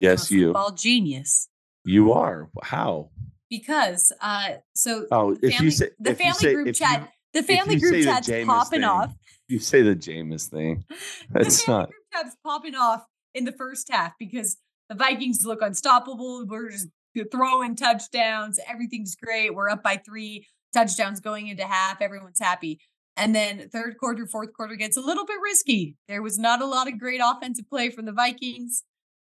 yes, 0.00 0.30
you, 0.30 0.48
football 0.48 0.72
genius. 0.72 1.48
You 1.84 2.12
are 2.12 2.50
how? 2.62 3.10
Because 3.50 4.12
uh, 4.20 4.54
so 4.74 5.06
oh, 5.10 5.36
if 5.42 5.52
family, 5.52 5.64
you 5.64 5.70
say 5.70 5.90
the 5.98 6.14
family 6.14 6.32
say, 6.34 6.54
group 6.54 6.74
chat. 6.74 7.00
You, 7.00 7.08
the 7.40 7.42
family 7.42 7.76
group 7.76 8.02
chat's 8.02 8.28
popping 8.28 8.80
thing, 8.80 8.84
off. 8.84 9.14
You 9.48 9.58
say 9.58 9.82
the 9.82 9.94
Jameis 9.94 10.48
thing. 10.48 10.84
That's 11.30 11.66
not. 11.68 11.88
Group 11.88 12.32
popping 12.44 12.74
off 12.74 13.04
in 13.34 13.44
the 13.44 13.52
first 13.52 13.90
half 13.90 14.12
because 14.18 14.56
the 14.88 14.94
Vikings 14.94 15.44
look 15.44 15.62
unstoppable. 15.62 16.46
We're 16.46 16.70
just 16.70 16.88
throwing 17.30 17.76
touchdowns. 17.76 18.58
Everything's 18.68 19.16
great. 19.16 19.54
We're 19.54 19.70
up 19.70 19.82
by 19.82 20.00
three 20.04 20.46
touchdowns 20.72 21.20
going 21.20 21.48
into 21.48 21.64
half. 21.64 22.00
Everyone's 22.00 22.40
happy. 22.40 22.80
And 23.16 23.34
then 23.34 23.68
third 23.70 23.96
quarter, 23.98 24.26
fourth 24.26 24.52
quarter 24.52 24.76
gets 24.76 24.96
a 24.96 25.00
little 25.00 25.24
bit 25.24 25.38
risky. 25.42 25.96
There 26.06 26.22
was 26.22 26.38
not 26.38 26.60
a 26.60 26.66
lot 26.66 26.86
of 26.86 26.98
great 26.98 27.20
offensive 27.24 27.68
play 27.68 27.90
from 27.90 28.04
the 28.04 28.12
Vikings. 28.12 28.82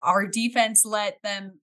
Our 0.04 0.28
defense 0.28 0.84
let 0.86 1.22
them 1.24 1.60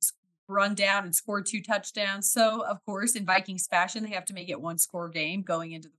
run 0.48 0.74
down 0.74 1.04
and 1.04 1.14
score 1.14 1.42
two 1.42 1.62
touchdowns. 1.62 2.30
So, 2.30 2.64
of 2.64 2.78
course, 2.86 3.14
in 3.14 3.26
Vikings 3.26 3.66
fashion, 3.66 4.04
they 4.04 4.10
have 4.10 4.24
to 4.26 4.34
make 4.34 4.48
it 4.48 4.60
one 4.60 4.78
score 4.78 5.08
game 5.08 5.42
going 5.42 5.72
into 5.72 5.88
the 5.88 5.94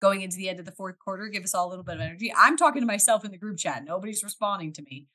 going 0.00 0.22
into 0.22 0.36
the 0.36 0.48
end 0.48 0.58
of 0.58 0.64
the 0.64 0.72
fourth 0.72 0.98
quarter, 0.98 1.28
give 1.28 1.44
us 1.44 1.54
all 1.54 1.68
a 1.68 1.70
little 1.70 1.84
bit 1.84 1.96
of 1.96 2.00
energy. 2.00 2.32
I'm 2.36 2.56
talking 2.56 2.82
to 2.82 2.86
myself 2.86 3.24
in 3.24 3.30
the 3.30 3.38
group 3.38 3.58
chat. 3.58 3.84
Nobody's 3.84 4.24
responding 4.24 4.72
to 4.74 4.82
me. 4.82 5.06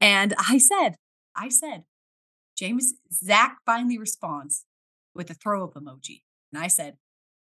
And 0.00 0.34
I 0.38 0.58
said, 0.58 0.96
I 1.34 1.48
said, 1.48 1.84
Jameis, 2.60 2.92
Zach 3.12 3.58
finally 3.66 3.98
responds 3.98 4.64
with 5.14 5.30
a 5.30 5.34
throw 5.34 5.64
up 5.64 5.74
emoji. 5.74 6.22
And 6.52 6.62
I 6.62 6.68
said, 6.68 6.98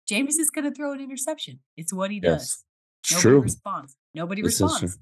Jameis 0.08 0.38
is 0.38 0.50
going 0.50 0.64
to 0.64 0.74
throw 0.74 0.92
an 0.92 1.00
interception. 1.00 1.60
It's 1.76 1.92
what 1.92 2.10
he 2.10 2.20
does. 2.20 2.64
Yes. 3.04 3.12
Nobody 3.12 3.22
True. 3.22 3.40
responds. 3.40 3.96
Nobody 4.14 4.42
this 4.42 4.60
responds. 4.60 4.98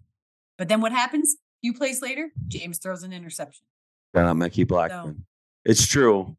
But 0.57 0.69
then 0.69 0.81
what 0.81 0.93
happens? 0.93 1.35
A 1.35 1.61
few 1.63 1.75
plays 1.75 2.01
later, 2.03 2.31
Jameis 2.49 2.81
throws 2.81 3.03
an 3.03 3.13
interception. 3.13 3.65
Shout 4.15 4.27
out 4.27 4.37
Mekhi 4.37 4.65
Blackmon. 4.65 5.05
So, 5.05 5.15
it's 5.65 5.87
true. 5.87 6.37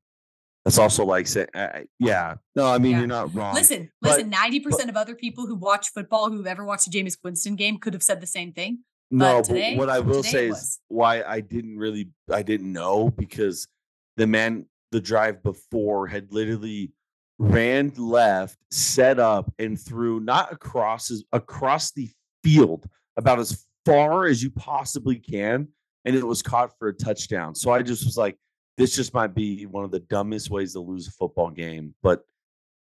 That's 0.69 0.77
also 0.77 1.03
like 1.03 1.25
saying, 1.25 1.47
uh, 1.55 1.79
yeah, 1.97 2.35
no, 2.55 2.67
I 2.67 2.77
mean, 2.77 2.91
yeah. 2.91 2.97
you're 2.99 3.07
not 3.07 3.33
wrong. 3.33 3.55
Listen, 3.55 3.89
but, 4.03 4.19
listen, 4.19 4.31
90% 4.31 4.87
of 4.87 4.95
other 4.95 5.15
people 5.15 5.47
who 5.47 5.55
watch 5.55 5.89
football, 5.89 6.29
who've 6.29 6.45
ever 6.45 6.63
watched 6.63 6.85
a 6.85 6.91
Jameis 6.91 7.17
Winston 7.23 7.55
game, 7.55 7.79
could 7.79 7.93
have 7.93 8.03
said 8.03 8.21
the 8.21 8.27
same 8.27 8.53
thing. 8.53 8.83
No, 9.09 9.37
but, 9.37 9.45
today, 9.45 9.71
but 9.75 9.79
what 9.79 9.89
I 9.89 9.99
will 9.99 10.21
say 10.21 10.49
is 10.49 10.79
why 10.87 11.23
I 11.23 11.39
didn't 11.39 11.79
really, 11.79 12.11
I 12.31 12.43
didn't 12.43 12.71
know 12.71 13.09
because 13.09 13.67
the 14.15 14.27
man, 14.27 14.67
the 14.91 15.01
drive 15.01 15.41
before 15.41 16.05
had 16.05 16.31
literally 16.31 16.91
ran 17.39 17.91
left, 17.97 18.59
set 18.69 19.17
up, 19.17 19.51
and 19.57 19.79
threw 19.79 20.19
not 20.19 20.53
across 20.53 21.07
his, 21.07 21.23
across 21.31 21.93
the 21.93 22.11
field 22.43 22.85
about 23.17 23.39
as 23.39 23.65
far 23.87 24.27
as 24.27 24.43
you 24.43 24.51
possibly 24.51 25.15
can, 25.15 25.67
and 26.05 26.15
it 26.15 26.23
was 26.23 26.43
caught 26.43 26.77
for 26.77 26.89
a 26.89 26.93
touchdown. 26.93 27.55
So 27.55 27.71
I 27.71 27.81
just 27.81 28.05
was 28.05 28.17
like, 28.17 28.37
this 28.79 28.95
just 28.95 29.13
might 29.13 29.35
be 29.35 29.65
one 29.65 29.83
of 29.83 29.91
the 29.91 29.99
dumbest 29.99 30.49
ways 30.49 30.71
to 30.71 30.79
lose 30.79 31.05
a 31.05 31.11
football 31.11 31.49
game. 31.49 31.93
But 32.01 32.23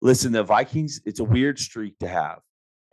listen, 0.03 0.31
the 0.31 0.43
Vikings, 0.43 1.01
it's 1.07 1.21
a 1.21 1.25
weird 1.25 1.59
streak 1.59 1.99
to 2.01 2.07
have. 2.07 2.41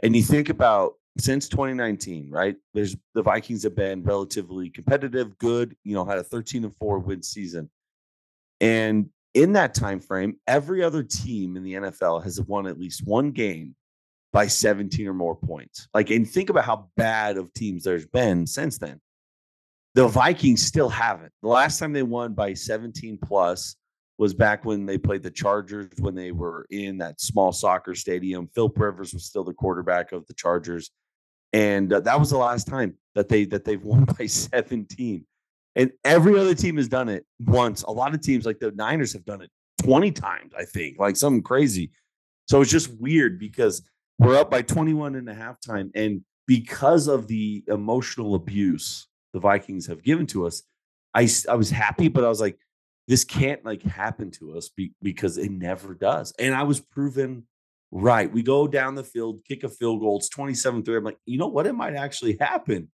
And 0.02 0.16
you 0.16 0.24
think 0.24 0.48
about 0.48 0.94
since 1.18 1.50
2019, 1.50 2.30
right? 2.30 2.56
There's 2.74 2.96
the 3.14 3.22
Vikings 3.22 3.64
have 3.64 3.76
been 3.76 4.04
relatively 4.04 4.70
competitive, 4.70 5.38
good, 5.38 5.76
you 5.84 5.94
know, 5.94 6.06
had 6.06 6.18
a 6.18 6.24
13 6.24 6.64
and 6.64 6.74
4 6.78 7.00
win 7.00 7.22
season. 7.22 7.70
And 8.62 9.10
in 9.34 9.52
that 9.52 9.74
time 9.74 10.00
frame, 10.00 10.38
every 10.48 10.82
other 10.82 11.04
team 11.04 11.58
in 11.58 11.64
the 11.64 11.74
NFL 11.74 12.24
has 12.24 12.40
won 12.40 12.68
at 12.68 12.80
least 12.80 13.06
one 13.06 13.32
game 13.32 13.76
by 14.32 14.48
17 14.48 15.06
or 15.10 15.14
more 15.14 15.36
points. 15.36 15.90
Like, 15.94 16.10
and 16.10 16.28
think 16.28 16.50
about 16.50 16.64
how 16.64 16.88
bad 16.96 17.36
of 17.36 17.54
teams 17.54 17.84
there's 17.84 18.06
been 18.06 18.48
since 18.48 18.78
then. 18.78 19.02
The 19.96 20.08
Vikings 20.08 20.66
still 20.66 20.90
haven't. 20.90 21.32
The 21.44 21.50
last 21.50 21.78
time 21.78 21.94
they 21.94 22.04
won 22.04 22.34
by 22.34 22.54
17 22.54 23.20
plus 23.24 23.76
was 24.18 24.34
back 24.34 24.66
when 24.66 24.86
they 24.86 24.98
played 24.98 25.22
the 25.22 25.30
Chargers 25.30 25.90
when 26.00 26.16
they 26.16 26.32
were 26.32 26.66
in 26.72 26.98
that 27.00 27.22
small 27.22 27.52
soccer 27.52 27.94
stadium. 27.94 28.48
Philip 28.56 28.80
Rivers 28.80 29.14
was 29.14 29.26
still 29.26 29.44
the 29.44 29.54
quarterback 29.54 30.12
of 30.12 30.26
the 30.28 30.34
Chargers, 30.34 30.92
and 31.52 31.94
uh, 31.94 32.00
that 32.02 32.20
was 32.20 32.32
the 32.32 32.38
last 32.38 32.68
time 32.68 32.96
that 33.14 33.30
they 33.30 33.46
that 33.46 33.66
they've 33.66 33.84
won 33.84 34.06
by 34.06 34.26
17. 34.26 35.26
And 35.76 35.92
every 36.04 36.40
other 36.40 36.54
team 36.54 36.78
has 36.78 36.88
done 36.88 37.10
it 37.10 37.26
once. 37.40 37.82
A 37.84 37.92
lot 37.92 38.14
of 38.14 38.22
teams, 38.22 38.46
like 38.46 38.60
the 38.60 38.72
Niners, 38.72 39.14
have 39.14 39.26
done 39.26 39.42
it 39.42 39.50
20 39.84 40.12
times. 40.12 40.54
I 40.58 40.66
think, 40.66 41.00
like 41.00 41.16
something 41.16 41.44
crazy. 41.44 41.92
So 42.48 42.62
it's 42.62 42.72
just 42.72 42.94
weird 43.00 43.40
because 43.40 43.82
we're 44.20 44.38
up 44.38 44.52
by 44.52 44.62
21 44.62 45.16
and 45.16 45.30
a 45.30 45.34
half 45.34 45.60
time, 45.60 45.92
and 45.94 46.22
because 46.48 47.08
of 47.08 47.28
the 47.28 47.64
emotional 47.68 48.36
abuse 48.36 49.08
the 49.34 49.40
Vikings 49.40 49.88
have 49.88 50.04
given 50.04 50.26
to 50.28 50.46
us, 50.46 50.64
I, 51.14 51.28
I 51.50 51.56
was 51.56 51.70
happy, 51.70 52.08
but 52.08 52.24
I 52.24 52.30
was 52.30 52.40
like, 52.42 52.58
this 53.08 53.24
can't 53.24 53.64
like 53.66 53.84
happen 53.84 54.32
to 54.32 54.56
us 54.58 54.70
be, 54.70 54.94
because 55.02 55.38
it 55.38 55.52
never 55.52 55.94
does. 55.94 56.34
And 56.40 56.56
I 56.56 56.64
was 56.64 56.80
proven 56.80 57.44
right. 57.92 58.32
We 58.32 58.42
go 58.44 58.68
down 58.68 58.96
the 58.96 59.04
field, 59.04 59.42
kick 59.48 59.64
a 59.64 59.70
field 59.70 60.00
goal. 60.00 60.18
It's 60.20 60.30
27 60.30 60.84
3. 60.84 60.98
I'm 60.98 61.04
like, 61.04 61.18
you 61.26 61.38
know 61.38 61.48
what? 61.48 61.68
It 61.68 61.74
might 61.74 61.96
actually 61.96 62.38
happen. 62.40 62.90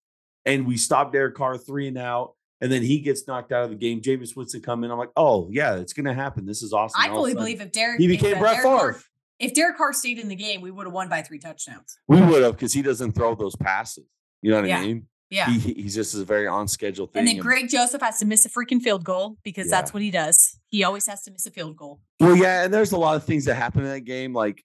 And 0.46 0.66
we 0.66 0.78
stop 0.78 1.12
Derek 1.12 1.36
Carr 1.36 1.58
three 1.58 1.88
and 1.90 1.98
out. 1.98 2.34
And 2.62 2.72
then 2.72 2.82
he 2.82 3.00
gets 3.02 3.28
knocked 3.28 3.52
out 3.52 3.66
of 3.66 3.70
the 3.70 3.76
game. 3.76 4.02
Jameis 4.02 4.36
Winston 4.36 4.62
come 4.62 4.84
in. 4.84 4.90
I'm 4.90 4.98
like, 4.98 5.12
oh 5.18 5.50
yeah, 5.52 5.76
it's 5.76 5.94
gonna 5.94 6.14
happen. 6.14 6.46
This 6.46 6.64
is 6.64 6.74
awesome. 6.74 7.00
I 7.00 7.10
fully 7.10 7.34
believe 7.36 7.62
if 7.62 7.72
Derek 7.72 8.00
he 8.00 8.08
became 8.08 8.40
Brett 8.40 8.64
Favre. 8.64 9.00
if 9.40 9.54
Derek 9.54 9.78
Carr 9.78 9.94
stayed 9.94 10.18
in 10.18 10.28
the 10.30 10.36
game, 10.36 10.62
we 10.62 10.72
would 10.72 10.88
have 10.88 10.94
won 10.94 11.08
by 11.10 11.22
three 11.22 11.38
touchdowns. 11.38 12.00
We 12.08 12.20
would 12.22 12.42
have 12.42 12.54
because 12.54 12.74
he 12.74 12.82
doesn't 12.82 13.12
throw 13.12 13.36
those 13.36 13.56
passes. 13.58 14.06
You 14.42 14.52
know 14.52 14.62
what 14.62 14.70
Yeah. 14.70 14.80
I 14.80 14.86
mean? 14.86 15.08
Yeah. 15.30 15.50
He, 15.50 15.60
he- 15.60 15.82
he's 15.84 15.96
just 15.96 16.16
a 16.16 16.24
very 16.24 16.48
on 16.48 16.68
schedule 16.68 17.08
thing. 17.08 17.20
and 17.22 17.28
then 17.28 17.38
Greg 17.38 17.68
Joseph 17.70 18.02
has 18.02 18.20
to 18.20 18.26
miss 18.26 18.46
a 18.46 18.50
freaking 18.50 18.82
field 18.82 19.04
goal 19.04 19.38
because 19.44 19.70
that's 19.70 19.94
what 19.94 20.02
he 20.02 20.10
does. 20.12 20.58
He 20.70 20.84
always 20.84 21.06
has 21.08 21.24
to 21.24 21.32
miss 21.32 21.46
a 21.46 21.52
field 21.52 21.76
goal. 21.76 22.00
Well, 22.20 22.36
yeah, 22.36 22.64
and 22.64 22.74
there's 22.74 22.92
a 22.94 22.98
lot 22.98 23.16
of 23.16 23.24
things 23.24 23.46
that 23.46 23.56
happen 23.56 23.82
in 23.82 23.90
that 23.90 24.02
game. 24.02 24.34
Like 24.34 24.64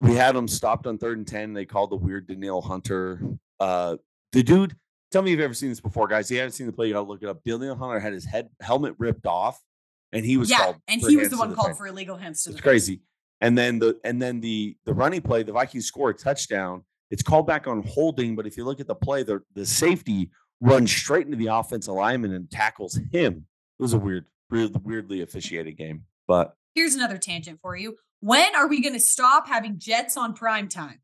we 0.00 0.14
had 0.14 0.34
them 0.34 0.48
stopped 0.48 0.86
on 0.86 0.98
third 0.98 1.18
and 1.18 1.26
ten. 1.26 1.52
They 1.52 1.64
called 1.64 1.90
the 1.90 1.96
weird 1.96 2.26
Danielle 2.26 2.60
Hunter. 2.60 3.22
Uh, 3.60 3.96
the 4.32 4.42
dude. 4.42 4.74
Tell 5.10 5.22
me 5.22 5.32
if 5.32 5.38
you've 5.38 5.44
ever 5.44 5.54
seen 5.54 5.68
this 5.70 5.80
before, 5.80 6.06
guys. 6.06 6.30
If 6.30 6.34
you 6.36 6.38
haven't 6.40 6.52
seen 6.52 6.66
the 6.66 6.72
play, 6.72 6.86
you 6.86 6.92
gotta 6.94 7.06
look 7.06 7.22
it 7.22 7.28
up. 7.28 7.42
Danielle 7.44 7.74
Hunter 7.74 7.98
had 7.98 8.12
his 8.12 8.24
head 8.24 8.48
helmet 8.60 8.94
ripped 8.98 9.26
off, 9.26 9.60
and 10.12 10.24
he 10.24 10.36
was 10.36 10.48
yeah, 10.50 10.58
called. 10.58 10.76
and 10.86 11.00
he 11.00 11.16
was 11.16 11.30
the 11.30 11.36
to 11.36 11.40
one 11.40 11.54
called 11.54 11.68
face. 11.68 11.78
for 11.78 11.86
illegal 11.88 12.16
hands 12.16 12.44
to 12.44 12.50
It's 12.50 12.56
the 12.56 12.62
crazy. 12.62 13.00
And 13.40 13.58
then 13.58 13.78
the 13.80 13.98
and 14.04 14.22
then 14.22 14.40
the 14.40 14.76
the 14.84 14.94
running 14.94 15.20
play, 15.22 15.42
the 15.42 15.52
Vikings 15.52 15.86
score 15.86 16.10
a 16.10 16.14
touchdown. 16.14 16.84
It's 17.10 17.22
called 17.22 17.46
back 17.46 17.66
on 17.66 17.82
holding, 17.82 18.36
but 18.36 18.46
if 18.46 18.56
you 18.56 18.64
look 18.64 18.80
at 18.80 18.86
the 18.86 18.94
play, 18.94 19.22
the 19.22 19.40
the 19.54 19.66
safety 19.66 20.30
runs 20.60 20.92
straight 20.92 21.26
into 21.26 21.36
the 21.36 21.46
offensive 21.46 21.94
lineman 21.94 22.32
and 22.34 22.50
tackles 22.50 22.98
him. 23.12 23.46
It 23.78 23.82
was 23.82 23.94
a 23.94 23.98
weird, 23.98 24.26
weird 24.50 24.84
weirdly 24.84 25.22
officiated 25.22 25.76
game. 25.76 26.04
But 26.28 26.54
Here's 26.74 26.94
another 26.94 27.18
tangent 27.18 27.58
for 27.60 27.74
you. 27.76 27.96
When 28.20 28.54
are 28.54 28.68
we 28.68 28.80
going 28.80 28.92
to 28.94 29.00
stop 29.00 29.48
having 29.48 29.78
Jets 29.78 30.16
on 30.16 30.34
prime 30.34 30.68
time? 30.68 31.00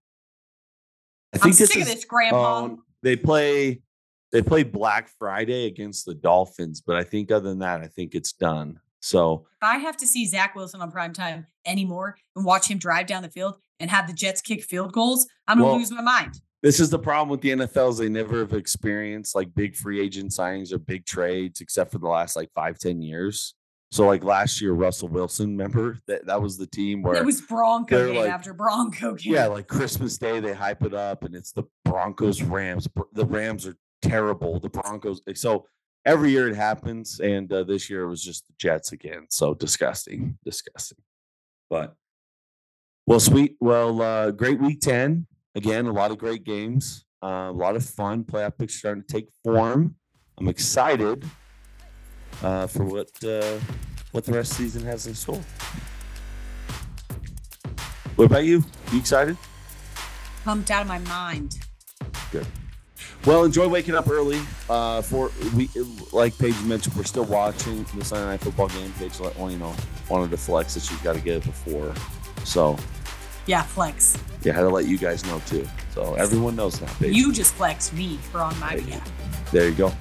I 1.33 1.37
I'm 1.37 1.41
think 1.41 1.57
this 1.57 1.71
sick 1.71 1.79
is 1.79 1.89
of 1.89 1.95
this, 1.95 2.05
Grandpa. 2.05 2.65
um, 2.65 2.83
they 3.03 3.17
play 3.17 3.83
they 4.33 4.43
play 4.43 4.63
Black 4.63 5.09
Friday 5.19 5.67
against 5.67 6.05
the 6.07 6.15
Dolphins, 6.15 6.81
but 6.81 6.97
I 6.97 7.05
think 7.05 7.31
other 7.31 7.49
than 7.49 7.61
that, 7.61 7.81
I 7.81 7.87
think 7.87 8.15
it's 8.15 8.33
done. 8.33 8.79
So 9.01 9.47
if 9.61 9.63
I 9.63 9.79
have 9.79 9.97
to 9.99 10.07
see 10.07 10.27
Zach 10.27 10.55
Wilson 10.55 10.81
on 10.81 10.91
prime 10.91 11.13
time 11.13 11.47
anymore 11.65 12.17
and 12.35 12.45
watch 12.45 12.69
him 12.69 12.79
drive 12.79 13.07
down 13.07 13.23
the 13.23 13.31
field 13.31 13.57
and 13.81 13.91
have 13.91 14.07
the 14.07 14.13
Jets 14.13 14.41
kick 14.41 14.63
field 14.65 14.93
goals, 14.93 15.27
I'm 15.47 15.59
going 15.59 15.67
to 15.67 15.71
Well, 15.73 15.79
lose 15.79 15.91
my 15.91 16.01
mind. 16.03 16.41
This 16.63 16.81
is 16.81 16.91
the 16.91 16.99
problem 16.99 17.29
with 17.29 17.43
the 17.43 17.51
NFL 17.51 17.91
is 17.91 17.99
they 17.99 18.09
never 18.09 18.39
have 18.41 18.53
experienced 18.53 19.35
like 19.37 19.55
big 19.55 19.77
free 19.77 20.01
agent 20.01 20.31
signings 20.33 20.73
or 20.73 20.79
big 20.79 21.05
trades 21.05 21.61
except 21.61 21.93
for 21.93 21.99
the 21.99 22.09
last 22.09 22.35
like 22.35 22.51
five, 22.55 22.79
ten 22.79 23.03
years. 23.03 23.55
So 23.93 24.05
like 24.07 24.25
last 24.25 24.61
year, 24.61 24.73
Russell 24.73 25.09
Wilson, 25.09 25.51
remember 25.57 25.99
that 26.09 26.27
that 26.27 26.43
was 26.43 26.57
the 26.59 26.67
team 26.67 27.03
where 27.03 27.15
It 27.15 27.25
was 27.25 27.41
Bronco 27.43 28.07
game 28.13 28.17
like- 28.23 28.31
after 28.31 28.53
Bronco 28.53 29.15
game. 29.15 29.35
yeah, 29.35 29.47
like 29.47 29.69
Christmas 29.69 30.19
Day 30.19 30.41
they 30.41 30.55
hype 30.55 30.83
it 30.83 30.93
up 30.95 31.23
and 31.23 31.37
it's 31.37 31.53
the 31.53 31.63
Broncos 31.85 32.43
Rams. 32.43 32.89
The 33.13 33.27
Rams 33.27 33.65
are 33.67 33.77
terrible. 34.03 34.59
The 34.59 34.71
Broncos 34.71 35.21
eh, 35.29 35.35
so 35.35 35.67
every 36.05 36.31
year 36.33 36.49
it 36.49 36.57
happens 36.57 37.21
and 37.21 37.53
uh, 37.53 37.63
this 37.63 37.89
year 37.89 38.03
it 38.03 38.09
was 38.09 38.23
just 38.25 38.47
the 38.49 38.55
Jets 38.59 38.91
again. 38.93 39.27
So 39.31 39.55
disgusting, 39.55 40.37
disgusting. 40.45 40.99
But 41.71 41.95
well, 43.07 43.21
sweet. 43.21 43.57
Well, 43.61 44.03
uh, 44.03 44.31
great 44.33 44.61
week 44.61 44.81
10. 44.81 45.27
Again, 45.55 45.87
a 45.87 45.93
lot 45.93 46.11
of 46.11 46.19
great 46.19 46.45
games. 46.45 47.05
Uh, 47.23 47.51
a 47.51 47.53
lot 47.53 47.77
of 47.77 47.85
fun. 47.85 48.25
Playoff 48.25 48.59
picks 48.59 48.75
starting 48.75 49.03
to 49.03 49.13
take 49.13 49.29
form. 49.43 49.95
I'm 50.39 50.49
excited 50.49 51.25
uh, 52.43 52.67
for 52.67 52.85
what 52.85 53.09
uh, 53.25 53.59
what 54.13 54.25
the 54.25 54.33
rest 54.33 54.53
of 54.53 54.59
the 54.59 54.65
season 54.65 54.83
has 54.85 55.07
in 55.07 55.15
store. 55.15 55.41
What 58.17 58.27
about 58.27 58.45
you? 58.45 58.65
You 58.93 58.99
excited? 58.99 59.37
Pumped 60.45 60.71
out 60.71 60.83
of 60.83 60.89
my 60.89 60.99
mind. 60.99 61.59
Good. 62.31 62.47
Well, 63.25 63.45
enjoy 63.45 63.67
waking 63.67 63.95
up 63.95 64.09
early. 64.09 64.41
Uh, 64.69 65.03
for 65.03 65.33
we 65.55 65.69
like 66.13 66.37
Paige 66.39 66.61
mentioned, 66.63 66.95
we're 66.97 67.05
still 67.05 67.25
watching 67.25 67.85
the 67.97 68.05
Sunday 68.05 68.27
night 68.27 68.41
football 68.41 68.69
game. 68.69 68.93
Paige, 68.99 69.21
let 69.21 69.37
well, 69.39 69.51
you 69.51 69.59
know, 69.59 69.75
wanted 70.09 70.31
to 70.31 70.37
flex 70.37 70.75
that 70.75 70.83
she's 70.83 71.01
got 71.01 71.15
to 71.15 71.21
get 71.21 71.39
it 71.39 71.45
before. 71.45 71.95
So 72.45 72.77
Yeah, 73.47 73.63
flex. 73.63 74.17
yeah, 74.43 74.53
had 74.53 74.61
to 74.63 74.69
let 74.69 74.87
you 74.87 74.99
guys 74.99 75.25
know 75.27 75.41
too. 75.47 75.67
So 75.95 76.15
everyone 76.15 76.57
knows 76.57 76.81
now. 76.81 76.89
Paige. 76.99 77.15
You 77.15 77.33
just 77.33 77.55
flexed 77.55 77.93
me 77.95 78.19
for 78.31 78.41
on 78.41 78.59
my 78.61 78.77
behalf. 78.77 79.11
There 79.53 79.69
you 79.69 79.75
go. 79.75 79.93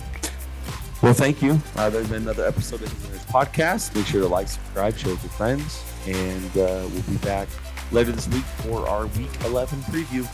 Well, 1.02 1.14
thank 1.14 1.42
you. 1.42 1.60
Uh, 1.76 1.90
there's 1.90 2.08
been 2.10 2.24
another 2.24 2.48
episode 2.48 2.82
of 2.82 2.92
His 2.92 3.04
and 3.06 3.14
Hers 3.14 3.26
Podcast. 3.26 3.96
Make 3.96 4.08
sure 4.08 4.22
to 4.22 4.28
like, 4.28 4.48
subscribe, 4.48 4.98
share 4.98 5.12
with 5.12 5.24
your 5.24 5.32
friends, 5.34 5.84
and 6.08 6.50
uh, 6.58 6.88
we'll 6.92 7.02
be 7.04 7.18
back 7.18 7.48
later 7.92 8.12
this 8.12 8.28
week 8.30 8.44
for 8.44 8.88
our 8.88 9.06
Week 9.08 9.30
11 9.46 9.80
preview. 9.84 10.28